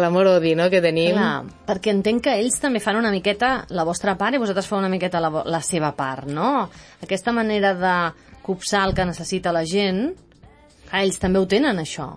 l'amor-odi 0.01 0.57
no, 0.57 0.67
que 0.73 0.81
tenim. 0.83 1.15
Clar, 1.15 1.45
perquè 1.69 1.93
entenc 1.93 2.25
que 2.25 2.35
ells 2.41 2.57
també 2.65 2.81
fan 2.81 2.97
una 2.99 3.13
miqueta 3.13 3.53
la 3.69 3.85
vostra 3.87 4.17
part 4.19 4.33
i 4.33 4.41
vosaltres 4.41 4.67
feu 4.67 4.81
una 4.81 4.91
miqueta 4.91 5.21
la, 5.23 5.29
la 5.45 5.61
seva 5.61 5.93
part, 5.95 6.25
no? 6.25 6.71
Aquesta 7.05 7.37
manera 7.37 7.77
de 7.77 7.97
copsar 8.41 8.87
el 8.89 8.97
que 8.97 9.05
necessita 9.13 9.53
la 9.53 9.61
gent, 9.69 10.07
clar, 10.89 11.05
ells 11.05 11.21
també 11.21 11.37
ho 11.37 11.45
tenen, 11.45 11.85
això. 11.85 12.15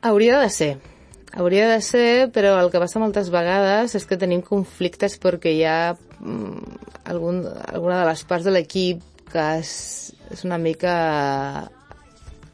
Hauria 0.00 0.38
de 0.38 0.50
ser. 0.50 0.78
Hauria 1.34 1.68
de 1.68 1.80
ser, 1.82 2.30
però 2.32 2.54
el 2.60 2.70
que 2.70 2.80
passa 2.80 3.00
moltes 3.02 3.28
vegades 3.34 3.96
és 3.98 4.06
que 4.08 4.18
tenim 4.20 4.40
conflictes 4.46 5.18
perquè 5.20 5.52
hi 5.52 5.64
ha 5.66 5.94
mm, 5.94 6.78
algun, 7.10 7.42
alguna 7.66 7.98
de 8.00 8.06
les 8.08 8.22
parts 8.28 8.46
de 8.46 8.54
l'equip 8.54 9.02
que 9.28 9.44
és, 9.58 9.72
és 10.32 10.44
una 10.46 10.56
mica 10.58 10.94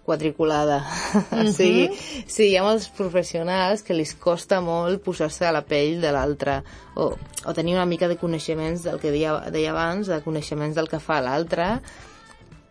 quadriculada. 0.05 0.81
o 1.33 1.45
sigui, 1.53 1.89
sí, 2.27 2.51
hi 2.51 2.57
ha 2.57 2.65
molts 2.65 2.89
professionals 2.97 3.85
que 3.85 3.97
li 3.97 4.07
costa 4.21 4.61
molt 4.65 5.05
posar-se 5.05 5.49
a 5.49 5.53
la 5.55 5.65
pell 5.69 6.01
de 6.03 6.13
l'altre 6.17 6.59
o, 6.97 7.13
o 7.15 7.55
tenir 7.57 7.77
una 7.77 7.89
mica 7.89 8.09
de 8.09 8.19
coneixements 8.21 8.85
del 8.89 9.01
que 9.01 9.13
deia, 9.15 9.39
deia 9.55 9.73
abans, 9.73 10.11
de 10.13 10.21
coneixements 10.25 10.77
del 10.77 10.91
que 10.93 11.01
fa 11.01 11.23
l'altre, 11.25 11.79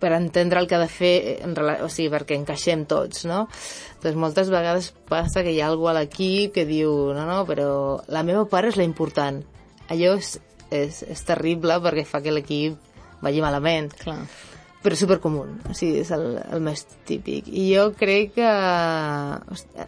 per 0.03 0.11
entendre 0.17 0.59
el 0.59 0.67
que 0.67 0.75
ha 0.75 0.83
de 0.83 0.91
fer, 0.91 1.13
en 1.47 1.55
rela... 1.55 1.77
o 1.85 1.89
sigui, 1.89 2.09
perquè 2.11 2.35
encaixem 2.35 2.83
tots, 2.91 3.23
no? 3.29 3.45
Doncs 4.03 4.19
moltes 4.19 4.51
vegades 4.51 4.91
passa 5.07 5.45
que 5.47 5.53
hi 5.55 5.61
ha 5.63 5.69
algú 5.71 5.87
a 5.87 5.95
l'equip 5.95 6.51
que 6.57 6.65
diu 6.67 6.91
no, 7.15 7.23
no, 7.29 7.41
però 7.47 7.69
la 8.11 8.23
meva 8.27 8.43
part 8.51 8.67
és 8.73 8.75
la 8.79 8.83
important. 8.83 9.39
Allò 9.87 10.17
és, 10.19 10.35
és, 10.75 11.03
és 11.07 11.23
terrible 11.27 11.79
perquè 11.85 12.03
fa 12.09 12.19
que 12.23 12.33
l'equip 12.35 12.75
vagi 13.23 13.39
malament 13.39 13.93
Clar. 14.01 14.17
però 14.83 14.97
és 14.97 14.99
supercomú, 14.99 15.45
o 15.69 15.73
sigui, 15.77 16.01
és 16.03 16.11
el, 16.11 16.25
el 16.51 16.59
més 16.65 16.83
típic. 17.07 17.47
I 17.47 17.69
jo 17.77 17.85
crec 17.95 18.33
que 18.35 18.49
hosti, 19.55 19.85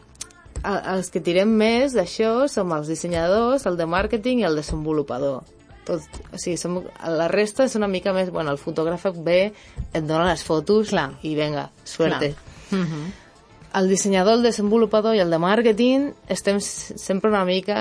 el- 0.66 0.82
els 0.96 1.12
que 1.12 1.20
tirem 1.22 1.52
més 1.60 1.94
d'això 1.98 2.48
som 2.52 2.72
els 2.78 2.88
dissenyadors, 2.90 3.66
el 3.68 3.76
de 3.78 3.86
màrqueting 3.92 4.40
i 4.42 4.48
el 4.48 4.56
desenvolupador. 4.62 5.44
Tot, 5.86 6.22
o 6.34 6.40
sigui, 6.42 6.58
som, 6.58 6.80
la 7.18 7.28
resta 7.32 7.68
és 7.70 7.76
una 7.78 7.90
mica 7.92 8.14
més... 8.16 8.32
Bueno, 8.34 8.54
el 8.56 8.62
fotògraf 8.62 9.06
ve, 9.26 9.54
et 9.94 10.04
dona 10.06 10.26
les 10.32 10.44
fotos 10.44 10.90
Clar. 10.94 11.12
i 11.22 11.36
venga, 11.38 11.70
suerte. 11.84 12.34
Clar. 12.34 12.82
Mhm. 12.82 13.06
El 13.76 13.90
dissenyador, 13.92 14.38
el 14.38 14.46
desenvolupador 14.46 15.18
i 15.18 15.20
el 15.20 15.34
de 15.34 15.38
màrqueting 15.42 16.14
estem 16.32 16.62
sempre 16.64 17.28
una 17.28 17.44
mica 17.44 17.76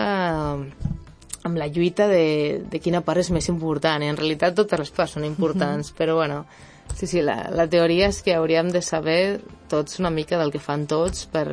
amb 1.45 1.59
la 1.61 1.69
lluita 1.69 2.09
de, 2.09 2.65
de 2.67 2.81
quina 2.81 3.05
part 3.05 3.21
és 3.23 3.31
més 3.31 3.47
important. 3.53 4.03
I 4.03 4.11
en 4.11 4.19
realitat 4.19 4.57
totes 4.59 4.81
les 4.81 4.91
parts 4.91 5.15
són 5.15 5.27
importants, 5.29 5.93
però 5.95 6.17
bueno, 6.19 6.43
sí, 6.97 7.07
sí, 7.07 7.23
la, 7.23 7.37
la 7.55 7.69
teoria 7.71 8.09
és 8.09 8.23
que 8.25 8.35
hauríem 8.35 8.73
de 8.75 8.83
saber 8.83 9.41
tots 9.71 10.01
una 10.01 10.11
mica 10.11 10.41
del 10.41 10.51
que 10.51 10.63
fan 10.63 10.89
tots 10.91 11.29
per, 11.31 11.47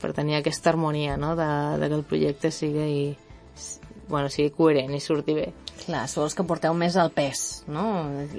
per 0.00 0.12
tenir 0.18 0.36
aquesta 0.38 0.74
harmonia, 0.74 1.16
no?, 1.16 1.34
de, 1.38 1.48
de 1.80 1.88
que 1.88 1.98
el 2.00 2.04
projecte 2.04 2.50
sigui, 2.50 3.16
bueno, 4.08 4.28
sigui 4.28 4.50
coherent 4.50 4.94
i 4.94 5.00
surti 5.00 5.38
bé. 5.38 5.48
Clar, 5.84 6.06
els 6.08 6.34
que 6.34 6.46
porteu 6.46 6.74
més 6.74 6.96
el 6.98 7.12
pes, 7.14 7.64
no? 7.68 7.88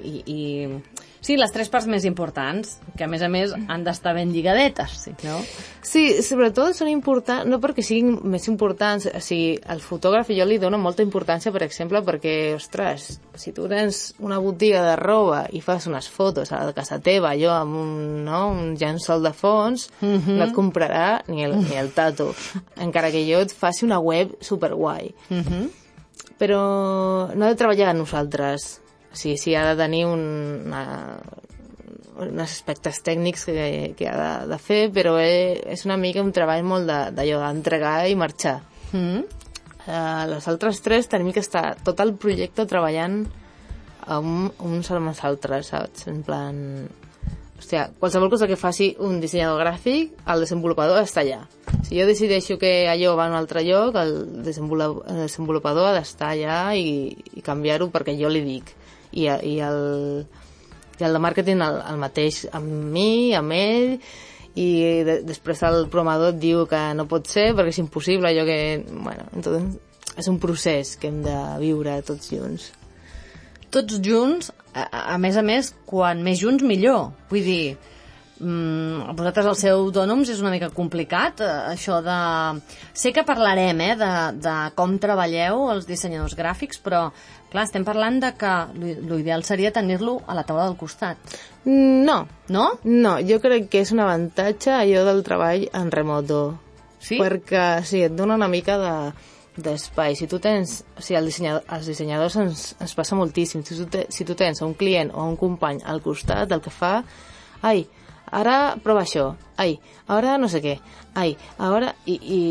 I, 0.02 0.22
i... 0.26 0.40
Sí, 1.18 1.34
les 1.34 1.50
tres 1.50 1.68
parts 1.68 1.88
més 1.90 2.04
importants, 2.06 2.76
que 2.96 3.04
a 3.04 3.08
més 3.10 3.22
a 3.26 3.28
més 3.28 3.50
han 3.50 3.82
d'estar 3.84 4.12
ben 4.14 4.30
lligadetes, 4.30 4.92
sí, 5.02 5.14
no? 5.26 5.40
Sí, 5.82 6.04
sobretot 6.22 6.76
són 6.78 6.90
importants, 6.92 7.48
no 7.50 7.58
perquè 7.62 7.82
siguin 7.82 8.20
més 8.30 8.46
importants, 8.50 9.08
o 9.10 9.22
sigui, 9.24 9.56
al 9.66 9.82
fotògraf 9.82 10.30
jo 10.34 10.46
li 10.46 10.60
dono 10.62 10.78
molta 10.78 11.02
importància, 11.02 11.50
per 11.54 11.64
exemple, 11.66 12.04
perquè, 12.06 12.36
ostres, 12.56 13.08
si 13.34 13.52
tu 13.56 13.66
tens 13.70 14.14
una 14.22 14.38
botiga 14.42 14.84
de 14.86 14.94
roba 15.00 15.42
i 15.50 15.62
fas 15.64 15.88
unes 15.90 16.06
fotos 16.12 16.54
a 16.54 16.62
la 16.68 16.76
casa 16.76 17.00
teva, 17.02 17.34
jo 17.40 17.50
amb 17.54 17.80
un, 17.82 17.98
no, 18.28 18.44
un 18.54 18.72
llençol 18.78 19.26
de 19.26 19.34
fons, 19.34 19.88
no 20.02 20.46
et 20.46 20.54
comprarà 20.54 21.24
ni 21.28 21.42
el, 21.48 21.58
ni 21.64 21.82
el 21.82 21.90
tato, 21.98 22.30
encara 22.78 23.10
que 23.14 23.26
jo 23.26 23.42
et 23.42 23.52
faci 23.54 23.84
una 23.88 23.98
web 23.98 24.38
superguai. 24.40 25.12
Uh 25.32 25.42
-huh. 25.42 25.68
Però 26.38 26.60
no 27.34 27.44
ha 27.44 27.50
de 27.50 27.58
treballar 27.58 27.90
a 27.90 27.96
nosaltres. 27.98 28.80
O 29.12 29.16
sigui, 29.16 29.38
sí, 29.40 29.54
ha 29.56 29.64
de 29.70 29.76
tenir 29.78 30.04
un, 30.06 30.22
una, 30.66 30.84
uns 32.18 32.42
aspectes 32.44 33.00
tècnics 33.02 33.46
que, 33.48 33.94
que 33.98 34.08
ha 34.10 34.16
de, 34.18 34.30
de 34.52 34.58
fer, 34.62 34.82
però 34.94 35.16
eh, 35.22 35.58
és 35.72 35.84
una 35.88 35.96
mica 36.00 36.22
un 36.22 36.32
treball 36.34 36.62
molt 36.66 36.86
de- 36.90 37.10
d'allò, 37.16 37.40
d'entregar 37.46 38.08
i 38.08 38.16
marxar. 38.18 38.60
Mm 38.92 39.02
-hmm. 39.02 39.26
Uh, 39.88 40.26
les 40.28 40.46
altres 40.48 40.82
tres 40.84 41.08
tenim 41.08 41.32
que 41.32 41.40
estar 41.40 41.74
tot 41.82 42.00
el 42.00 42.12
projecte 42.20 42.66
treballant 42.66 43.22
amb 44.06 44.52
uns 44.60 44.90
amb 44.90 45.08
els 45.08 45.24
altres, 45.24 45.70
saps? 45.72 46.06
En 46.08 46.22
plan... 46.22 46.88
Hòstia, 47.58 47.88
qualsevol 47.98 48.30
cosa 48.30 48.46
que 48.46 48.56
faci 48.56 48.92
un 49.02 49.18
dissenyador 49.18 49.58
gràfic, 49.64 50.12
el 50.30 50.44
desenvolupador 50.44 51.00
està 51.02 51.24
allà. 51.24 51.40
Si 51.88 51.98
jo 51.98 52.06
decideixo 52.06 52.58
que 52.60 52.86
allò 52.86 53.16
va 53.18 53.26
a 53.26 53.32
un 53.32 53.36
altre 53.38 53.64
lloc, 53.66 53.98
el 53.98 54.14
desenvolupador 54.46 55.88
ha 55.88 55.96
d'estar 55.96 56.32
allà 56.36 56.60
i, 56.78 57.10
i 57.34 57.42
canviar-ho 57.42 57.90
perquè 57.90 58.14
jo 58.20 58.30
li 58.30 58.44
dic. 58.46 58.70
I, 59.10 59.26
i, 59.26 59.58
el, 59.64 59.82
i 61.00 61.04
el 61.08 61.16
de 61.16 61.22
màrqueting 61.24 61.64
el, 61.64 61.82
el 61.90 61.98
mateix 61.98 62.44
amb 62.54 62.70
mi, 62.94 63.34
amb 63.34 63.56
ell, 63.56 63.98
i 64.58 64.68
de, 65.06 65.20
després 65.26 65.62
el 65.66 65.86
programador 65.90 66.34
et 66.34 66.40
diu 66.42 66.64
que 66.70 66.80
no 66.94 67.08
pot 67.10 67.26
ser 67.30 67.50
perquè 67.58 67.74
és 67.74 67.82
impossible, 67.82 68.30
allò 68.30 68.46
que... 68.46 68.58
Bueno, 68.90 69.26
entonces, 69.34 69.78
és 70.18 70.26
un 70.30 70.38
procés 70.42 70.96
que 70.98 71.10
hem 71.10 71.22
de 71.26 71.36
viure 71.62 71.98
tots 72.06 72.30
junts. 72.32 72.70
Tots 73.74 73.98
junts, 74.02 74.50
a, 74.86 75.14
a 75.14 75.18
més 75.18 75.36
a 75.36 75.42
més, 75.42 75.72
quan 75.86 76.22
més 76.22 76.38
junts 76.40 76.62
millor. 76.62 77.10
Vull 77.30 77.44
dir, 77.44 77.76
mm, 78.40 79.14
vosaltres 79.18 79.46
el 79.50 79.56
seu 79.58 79.80
autònoms 79.84 80.28
és 80.30 80.40
una 80.42 80.52
mica 80.54 80.70
complicat, 80.74 81.40
eh, 81.42 81.50
això 81.74 82.00
de... 82.04 82.18
Sé 82.94 83.12
que 83.12 83.24
parlarem, 83.26 83.80
eh, 83.84 83.94
de, 83.98 84.10
de 84.44 84.56
com 84.78 84.96
treballeu 85.02 85.68
els 85.72 85.86
dissenyadors 85.88 86.36
gràfics, 86.38 86.80
però, 86.84 87.08
clar, 87.52 87.64
estem 87.66 87.84
parlant 87.86 88.20
de 88.22 88.32
que 88.38 88.52
l'i- 88.78 88.96
l'ideal 89.08 89.44
seria 89.44 89.72
tenir-lo 89.74 90.20
a 90.26 90.34
la 90.38 90.44
taula 90.44 90.66
del 90.68 90.76
costat. 90.80 91.18
No, 91.64 92.26
No? 92.48 92.70
no, 92.84 93.18
jo 93.28 93.40
crec 93.44 93.68
que 93.68 93.82
és 93.84 93.90
un 93.92 94.00
avantatge 94.00 94.70
allò 94.72 95.04
del 95.04 95.22
treball 95.26 95.68
en 95.72 95.90
remoto. 95.92 96.58
Sí? 96.98 97.18
Perquè, 97.20 97.82
sí, 97.86 98.00
et 98.02 98.14
dona 98.16 98.34
una 98.34 98.48
mica 98.50 98.74
de 98.80 98.94
d'espai. 99.62 100.16
Si 100.16 100.26
tu 100.30 100.38
tens... 100.42 100.82
O 100.96 101.02
sigui, 101.02 101.18
el 101.20 101.28
dissenyador, 101.30 101.64
els 101.76 101.86
dissenyadors 101.90 102.36
ens, 102.42 102.64
ens 102.80 102.94
passa 102.98 103.16
moltíssim. 103.18 103.62
Si 103.66 103.76
tu, 103.78 103.86
te, 103.90 104.06
si 104.14 104.24
tu 104.28 104.34
tens 104.38 104.62
un 104.66 104.74
client 104.78 105.10
o 105.14 105.24
un 105.28 105.36
company 105.40 105.80
al 105.84 106.02
costat, 106.04 106.50
el 106.52 106.62
que 106.64 106.70
fa... 106.74 106.98
Ai, 107.62 107.84
ara 108.30 108.76
prova 108.84 109.02
això. 109.06 109.32
Ai, 109.58 109.78
ara 110.06 110.36
no 110.38 110.48
sé 110.52 110.60
què. 110.64 110.76
Ai, 111.18 111.36
ara... 111.58 111.94
I, 112.06 112.18
i 112.18 112.42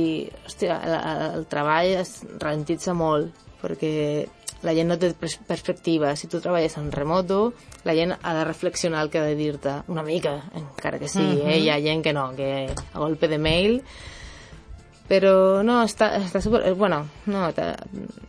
hòstia, 0.48 0.80
el, 0.84 0.98
el 1.42 1.46
treball 1.52 1.94
es 2.02 2.18
ralentitza 2.42 2.94
molt 2.98 3.46
perquè 3.62 4.28
la 4.66 4.74
gent 4.74 4.90
no 4.90 4.96
té 4.98 5.12
pers- 5.18 5.38
perspectiva. 5.46 6.16
Si 6.18 6.28
tu 6.30 6.40
treballes 6.42 6.76
en 6.82 6.92
remoto, 6.92 7.54
la 7.86 7.94
gent 7.98 8.16
ha 8.18 8.34
de 8.40 8.44
reflexionar 8.46 9.04
el 9.06 9.10
que 9.14 9.20
ha 9.22 9.26
de 9.26 9.36
dir-te. 9.38 9.74
Una 9.94 10.04
mica, 10.04 10.36
encara 10.58 10.98
que 11.00 11.08
sigui. 11.10 11.44
eh? 11.46 11.60
Hi 11.62 11.70
ha 11.70 11.80
gent 11.82 12.02
que 12.06 12.14
no, 12.14 12.32
que 12.36 12.66
a 12.74 13.00
golpe 13.00 13.30
de 13.30 13.38
mail 13.38 13.80
però 15.08 15.62
no, 15.64 15.80
està, 15.88 16.10
està 16.20 16.42
super... 16.44 16.64
eh, 16.68 16.74
Bueno, 16.76 17.04
no, 17.32 17.46
ta- 17.56 17.76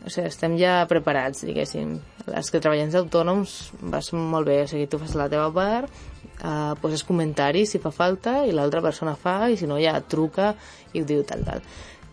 o 0.06 0.10
sigui, 0.10 0.28
estem 0.28 0.54
ja 0.60 0.80
preparats, 0.90 1.42
diguéssim. 1.48 1.96
Els 2.28 2.50
que 2.52 2.60
treballem 2.60 2.90
d'autònoms 2.92 3.56
vas 3.90 4.12
molt 4.14 4.46
bé, 4.46 4.60
o 4.64 4.70
sigui, 4.70 4.86
tu 4.90 5.00
fas 5.02 5.16
la 5.18 5.28
teva 5.32 5.48
part, 5.54 5.90
eh, 6.38 6.72
poses 6.82 7.02
comentaris 7.08 7.72
si 7.74 7.80
fa 7.82 7.90
falta, 7.94 8.44
i 8.46 8.52
l'altra 8.54 8.82
persona 8.84 9.16
fa, 9.18 9.48
i 9.50 9.56
si 9.58 9.66
no 9.66 9.78
ja 9.82 9.96
truca 10.00 10.52
i 10.92 11.02
ho 11.02 11.06
diu 11.08 11.24
tal, 11.26 11.42
tal. 11.46 11.62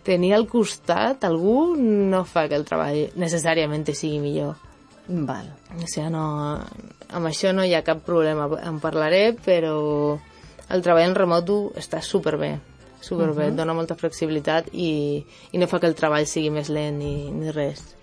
Tenir 0.06 0.34
al 0.36 0.46
costat 0.46 1.24
algú 1.26 1.74
no 1.76 2.22
fa 2.24 2.46
que 2.48 2.54
el 2.54 2.64
treball 2.66 3.08
necessàriament 3.18 3.86
sigui 3.90 4.20
millor. 4.22 4.54
Val. 5.08 5.48
O 5.74 5.86
sigui, 5.86 6.08
no, 6.10 6.22
amb 7.14 7.26
això 7.30 7.52
no 7.54 7.64
hi 7.66 7.74
ha 7.74 7.82
cap 7.86 8.02
problema. 8.06 8.46
En 8.66 8.78
parlaré, 8.82 9.32
però 9.38 10.18
el 10.70 10.82
treball 10.82 11.06
en 11.10 11.14
remoto 11.18 11.58
està 11.78 12.00
superbé. 12.02 12.56
Superbé, 13.00 13.42
uh 13.42 13.48
-huh. 13.48 13.52
et 13.52 13.56
dona 13.56 13.74
molta 13.74 13.94
flexibilitat 13.94 14.68
i, 14.72 15.24
i 15.52 15.58
no 15.58 15.66
fa 15.66 15.78
que 15.80 15.86
el 15.86 15.94
treball 15.94 16.26
sigui 16.26 16.50
més 16.50 16.68
lent 16.68 16.98
ni, 16.98 17.30
ni 17.30 17.50
res. 17.50 17.96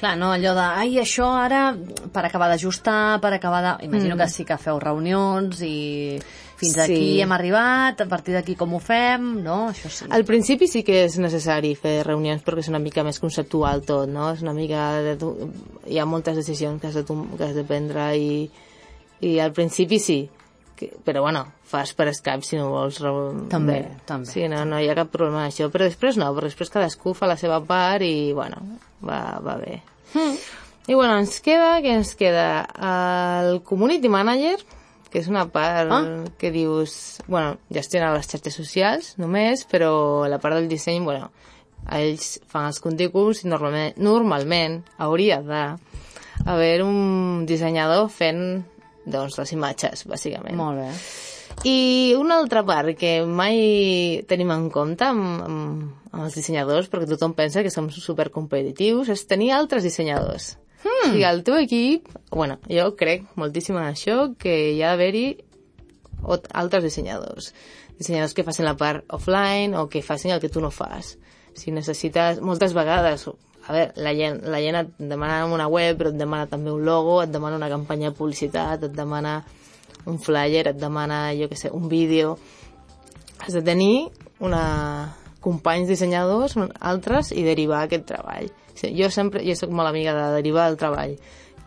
Clar, 0.00 0.16
no, 0.16 0.30
allò 0.32 0.54
de, 0.56 0.60
ai, 0.80 0.94
això 0.96 1.26
ara, 1.36 1.74
per 2.12 2.24
acabar 2.24 2.48
d'ajustar, 2.48 3.20
per 3.20 3.34
acabar 3.34 3.60
de... 3.62 3.84
Imagino 3.84 4.14
mm. 4.14 4.18
que 4.18 4.28
sí 4.28 4.44
que 4.48 4.56
feu 4.56 4.78
reunions 4.80 5.60
i 5.60 6.18
fins 6.56 6.72
Sí. 6.72 6.80
aquí 6.80 7.20
hem 7.20 7.32
arribat, 7.32 8.00
a 8.00 8.06
partir 8.08 8.32
d'aquí 8.34 8.54
com 8.56 8.72
ho 8.74 8.80
fem, 8.80 9.42
no? 9.44 9.68
Això 9.68 9.90
sí. 9.92 10.06
Al 10.08 10.24
principi 10.24 10.68
sí 10.68 10.82
que 10.82 11.04
és 11.04 11.18
necessari 11.20 11.74
fer 11.76 12.02
reunions 12.06 12.40
perquè 12.44 12.64
és 12.64 12.68
una 12.72 12.80
mica 12.80 13.04
més 13.04 13.20
conceptual 13.20 13.84
tot, 13.84 14.08
no? 14.08 14.30
És 14.32 14.40
una 14.40 14.54
mica... 14.56 15.02
De, 15.04 15.16
tu- 15.20 15.50
hi 15.86 15.98
ha 15.98 16.06
moltes 16.08 16.36
decisions 16.36 16.80
que 16.80 16.88
has 16.88 16.94
de, 16.94 17.04
que 17.04 17.44
has 17.44 17.54
de 17.54 17.64
prendre 17.64 18.16
i, 18.16 18.50
i 19.20 19.38
al 19.38 19.52
principi 19.52 19.98
sí. 19.98 20.30
Que, 20.80 20.88
però 21.04 21.20
bueno, 21.26 21.44
fas 21.68 21.92
per 21.92 22.08
Skype 22.16 22.46
si 22.46 22.56
no 22.56 22.70
vols... 22.72 22.96
També, 23.52 23.74
bé. 23.82 24.00
també. 24.08 24.30
Sí, 24.30 24.46
no, 24.48 24.62
no 24.64 24.80
hi 24.80 24.88
ha 24.88 24.96
cap 24.96 25.10
problema 25.12 25.44
això. 25.44 25.68
Però 25.72 25.84
després 25.84 26.16
no, 26.16 26.30
però 26.32 26.48
després 26.48 26.72
cadascú 26.72 27.12
fa 27.14 27.28
la 27.28 27.36
seva 27.36 27.60
part 27.68 28.00
i, 28.06 28.32
bueno, 28.32 28.62
va, 29.04 29.20
va 29.44 29.58
bé. 29.60 29.82
Mm. 30.14 30.38
I 30.88 30.96
bueno, 30.96 31.18
ens 31.20 31.36
queda, 31.44 31.74
què 31.84 31.92
ens 32.00 32.14
queda? 32.18 32.46
El 33.44 33.60
Community 33.68 34.08
Manager, 34.10 34.56
que 35.10 35.20
és 35.20 35.28
una 35.28 35.44
part 35.52 35.92
Ah. 35.92 36.00
que 36.38 36.50
dius, 36.54 37.20
bueno, 37.28 37.58
gestiona 37.70 38.14
les 38.14 38.26
xarxes 38.30 38.56
socials 38.56 39.12
només, 39.20 39.66
però 39.68 40.26
la 40.30 40.38
part 40.40 40.56
del 40.56 40.68
disseny, 40.70 41.04
bueno, 41.04 41.28
ells 41.90 42.38
fan 42.48 42.70
els 42.70 42.80
continguts 42.80 43.44
i 43.44 43.48
normalment, 43.52 43.94
normalment 43.98 44.80
hauria 44.98 45.40
de 45.42 45.62
haver 46.46 46.82
un 46.82 47.44
dissenyador 47.46 48.08
fent 48.08 48.64
doncs, 49.06 49.38
les 49.40 49.52
imatges, 49.56 50.06
bàsicament. 50.08 50.56
Molt 50.58 50.82
bé. 50.82 50.88
I 51.66 52.14
una 52.16 52.38
altra 52.40 52.62
part 52.64 52.94
que 52.96 53.20
mai 53.26 54.22
tenim 54.28 54.52
en 54.54 54.68
compte 54.72 55.04
amb, 55.04 55.42
amb, 55.44 55.82
amb 56.12 56.24
els 56.24 56.38
dissenyadors, 56.38 56.88
perquè 56.92 57.08
tothom 57.10 57.34
pensa 57.36 57.64
que 57.64 57.72
som 57.72 57.90
supercompetitius, 57.92 59.10
és 59.12 59.26
tenir 59.28 59.52
altres 59.56 59.84
dissenyadors. 59.84 60.54
Hmm. 60.80 60.88
O 60.88 61.10
sigui, 61.10 61.26
el 61.28 61.42
teu 61.44 61.58
equip... 61.60 62.08
Bueno, 62.32 62.56
jo 62.70 62.94
crec 62.96 63.26
moltíssim 63.40 63.76
en 63.76 63.90
això, 63.90 64.30
que 64.40 64.54
hi 64.72 64.80
ha 64.80 64.94
d'haver-hi 64.94 65.26
altres 66.56 66.86
dissenyadors. 66.86 67.52
Dissenyadors 67.98 68.32
que 68.36 68.46
facin 68.46 68.64
la 68.64 68.78
part 68.80 69.04
offline 69.12 69.76
o 69.76 69.88
que 69.92 70.04
facin 70.04 70.32
el 70.32 70.40
que 70.40 70.48
tu 70.48 70.62
no 70.64 70.72
fas. 70.72 71.16
Si 71.54 71.74
necessites... 71.74 72.40
Moltes 72.40 72.76
vegades... 72.76 73.28
A 73.66 73.74
veure, 73.74 73.92
la 73.96 74.14
gent, 74.16 74.40
la 74.48 74.60
gent 74.64 74.78
et 74.80 74.92
demana 74.98 75.44
una 75.46 75.68
web, 75.68 75.98
però 75.98 76.10
et 76.10 76.18
demana 76.18 76.48
també 76.50 76.72
un 76.72 76.84
logo, 76.84 77.20
et 77.22 77.30
demana 77.30 77.58
una 77.60 77.68
campanya 77.70 78.10
de 78.10 78.16
publicitat, 78.16 78.86
et 78.88 78.94
demana 78.96 79.40
un 80.08 80.18
flyer, 80.18 80.66
et 80.70 80.78
demana, 80.80 81.28
jo 81.36 81.48
que 81.50 81.58
sé, 81.60 81.70
un 81.70 81.88
vídeo. 81.88 82.38
Has 83.40 83.54
de 83.56 83.62
tenir 83.62 84.08
una 84.40 85.16
companys 85.40 85.88
dissenyadors, 85.88 86.56
altres, 86.80 87.32
i 87.32 87.44
derivar 87.44 87.84
aquest 87.84 88.06
treball. 88.12 88.50
Jo 88.80 89.10
sempre, 89.12 89.42
jo 89.44 89.56
sóc 89.56 89.72
molt 89.72 89.88
amiga 89.88 90.14
de 90.16 90.26
derivar 90.36 90.68
el 90.70 90.78
treball. 90.80 91.16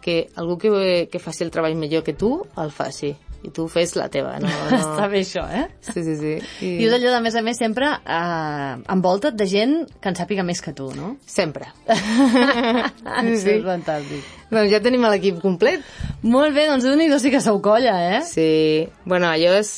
Que 0.04 0.28
algú 0.36 0.58
que, 0.60 1.08
que 1.12 1.22
faci 1.22 1.46
el 1.46 1.52
treball 1.52 1.78
millor 1.80 2.04
que 2.04 2.14
tu, 2.14 2.36
el 2.58 2.72
faci. 2.72 3.14
I 3.44 3.52
tu 3.52 3.66
fes 3.72 3.96
la 4.00 4.08
teva, 4.12 4.38
no? 4.40 4.48
no... 4.48 4.78
Està 4.80 5.08
bé 5.12 5.22
això, 5.24 5.44
eh? 5.52 5.66
Sí, 5.84 6.04
sí, 6.06 6.16
sí. 6.20 6.34
I... 6.64 6.72
I 6.80 6.88
és 6.88 6.96
allò, 6.96 7.12
de 7.16 7.22
més 7.26 7.36
a 7.36 7.44
més, 7.46 7.60
sempre 7.60 7.90
eh, 8.00 8.74
envolta't 8.96 9.38
de 9.40 9.48
gent 9.50 9.78
que 10.00 10.12
en 10.12 10.20
sàpiga 10.20 10.46
més 10.48 10.64
que 10.64 10.76
tu, 10.78 10.90
no? 10.96 11.16
Sempre. 11.30 11.70
sí, 11.92 13.38
sí. 13.44 13.58
És 13.58 13.66
fantàstic. 13.68 14.34
doncs 14.54 14.72
ja 14.72 14.82
tenim 14.84 15.08
l'equip 15.12 15.42
complet. 15.44 15.84
Molt 16.24 16.56
bé, 16.56 16.70
doncs 16.72 16.88
déu-n'hi-do 16.88 17.20
sí 17.20 17.34
que 17.34 17.44
sou 17.44 17.60
colla, 17.64 17.98
eh? 18.16 18.22
Sí. 18.28 18.52
Bueno, 19.04 19.32
allò 19.34 19.58
és 19.60 19.74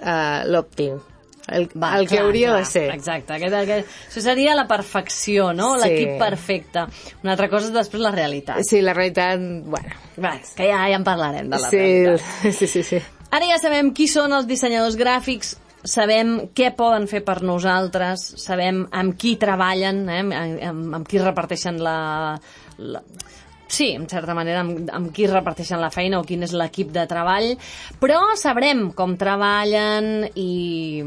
uh, 0.00 0.44
l'òptim. 0.48 1.02
El, 1.48 1.66
Va, 1.76 1.90
el 1.98 2.06
que 2.08 2.16
clar, 2.16 2.24
hauria 2.24 2.52
clar, 2.52 2.60
de 2.60 2.68
ser. 2.70 2.84
Exacte. 2.94 3.34
Aquest, 3.36 3.56
aquest, 3.58 3.96
això 4.08 4.22
seria 4.24 4.54
la 4.56 4.64
perfecció, 4.68 5.50
no? 5.56 5.74
Sí. 5.76 5.82
L'equip 5.84 6.14
perfecte. 6.22 6.86
Una 7.22 7.34
altra 7.34 7.50
cosa 7.52 7.68
és 7.68 7.74
després 7.74 8.02
la 8.04 8.14
realitat. 8.14 8.64
Sí, 8.64 8.80
la 8.84 8.94
realitat, 8.96 9.42
bueno... 9.68 9.98
Va, 10.14 10.36
que 10.56 10.70
ja, 10.70 10.86
ja 10.88 10.96
en 10.96 11.04
parlarem 11.04 11.50
de 11.52 11.60
la 11.60 11.68
sí, 11.68 11.82
realitat. 11.82 12.32
sí, 12.60 12.70
sí, 12.70 12.86
sí. 12.86 13.02
Ara 13.34 13.50
ja 13.50 13.58
sabem 13.58 13.90
qui 13.96 14.06
són 14.08 14.32
els 14.36 14.48
dissenyadors 14.48 14.96
gràfics, 14.96 15.56
sabem 15.84 16.36
què 16.56 16.70
poden 16.76 17.08
fer 17.10 17.20
per 17.26 17.40
nosaltres, 17.44 18.24
sabem 18.40 18.84
amb 18.94 19.16
qui 19.20 19.34
treballen, 19.40 20.04
eh? 20.08 20.22
amb, 20.70 20.94
amb 21.00 21.08
qui 21.08 21.20
reparteixen 21.20 21.80
la, 21.82 21.98
la... 22.78 23.02
Sí, 23.74 23.88
en 23.98 24.04
certa 24.06 24.36
manera, 24.38 24.60
amb, 24.62 24.90
amb 24.94 25.08
qui 25.14 25.26
reparteixen 25.26 25.80
la 25.82 25.90
feina 25.90 26.20
o 26.20 26.26
quin 26.26 26.46
és 26.46 26.52
l'equip 26.54 26.92
de 26.94 27.02
treball, 27.10 27.56
però 27.98 28.20
sabrem 28.38 28.86
com 28.94 29.16
treballen 29.18 30.28
i, 30.38 31.02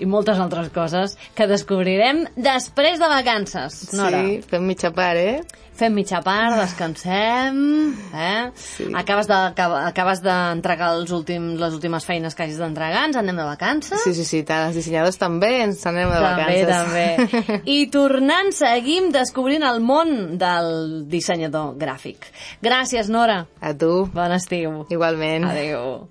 i 0.00 0.06
moltes 0.06 0.38
altres 0.38 0.68
coses 0.74 1.16
que 1.34 1.46
descobrirem 1.46 2.24
després 2.36 2.98
de 2.98 3.08
vacances. 3.08 3.92
Nora. 3.94 4.22
Sí, 4.24 4.40
fem 4.48 4.62
mitja 4.66 4.90
part, 4.92 5.16
eh? 5.16 5.40
Fem 5.76 5.92
mitja 5.92 6.22
part, 6.24 6.56
descansem, 6.56 7.92
eh? 8.14 8.50
Sí. 8.56 8.86
Acabes 8.96 9.26
de- 9.28 10.22
d'entregar 10.22 10.94
els 10.96 11.10
últims, 11.12 11.58
les 11.60 11.74
últimes 11.74 12.04
feines 12.04 12.34
que 12.34 12.44
hagis 12.44 12.56
d'entregar, 12.58 13.04
ens 13.06 13.16
anem 13.16 13.36
de 13.36 13.44
vacances. 13.44 14.00
Sí, 14.02 14.14
sí, 14.14 14.24
sí, 14.24 14.42
tant 14.42 14.68
els 14.68 14.74
dissenyadors 14.76 15.18
també 15.18 15.62
ens 15.62 15.84
anem 15.86 16.08
de 16.08 16.14
també, 16.16 16.64
vacances. 16.64 17.28
també. 17.36 17.62
I 17.76 17.86
tornant, 17.92 18.52
seguim 18.52 19.10
descobrint 19.12 19.62
el 19.68 19.80
món 19.80 20.38
del 20.38 21.04
dissenyador 21.08 21.74
gràfic. 21.76 22.30
Gràcies, 22.62 23.08
Nora. 23.12 23.46
A 23.60 23.74
tu, 23.74 24.06
Bon 24.14 24.32
estiu. 24.32 24.86
igualment. 24.88 25.44
Adéu. 25.44 26.04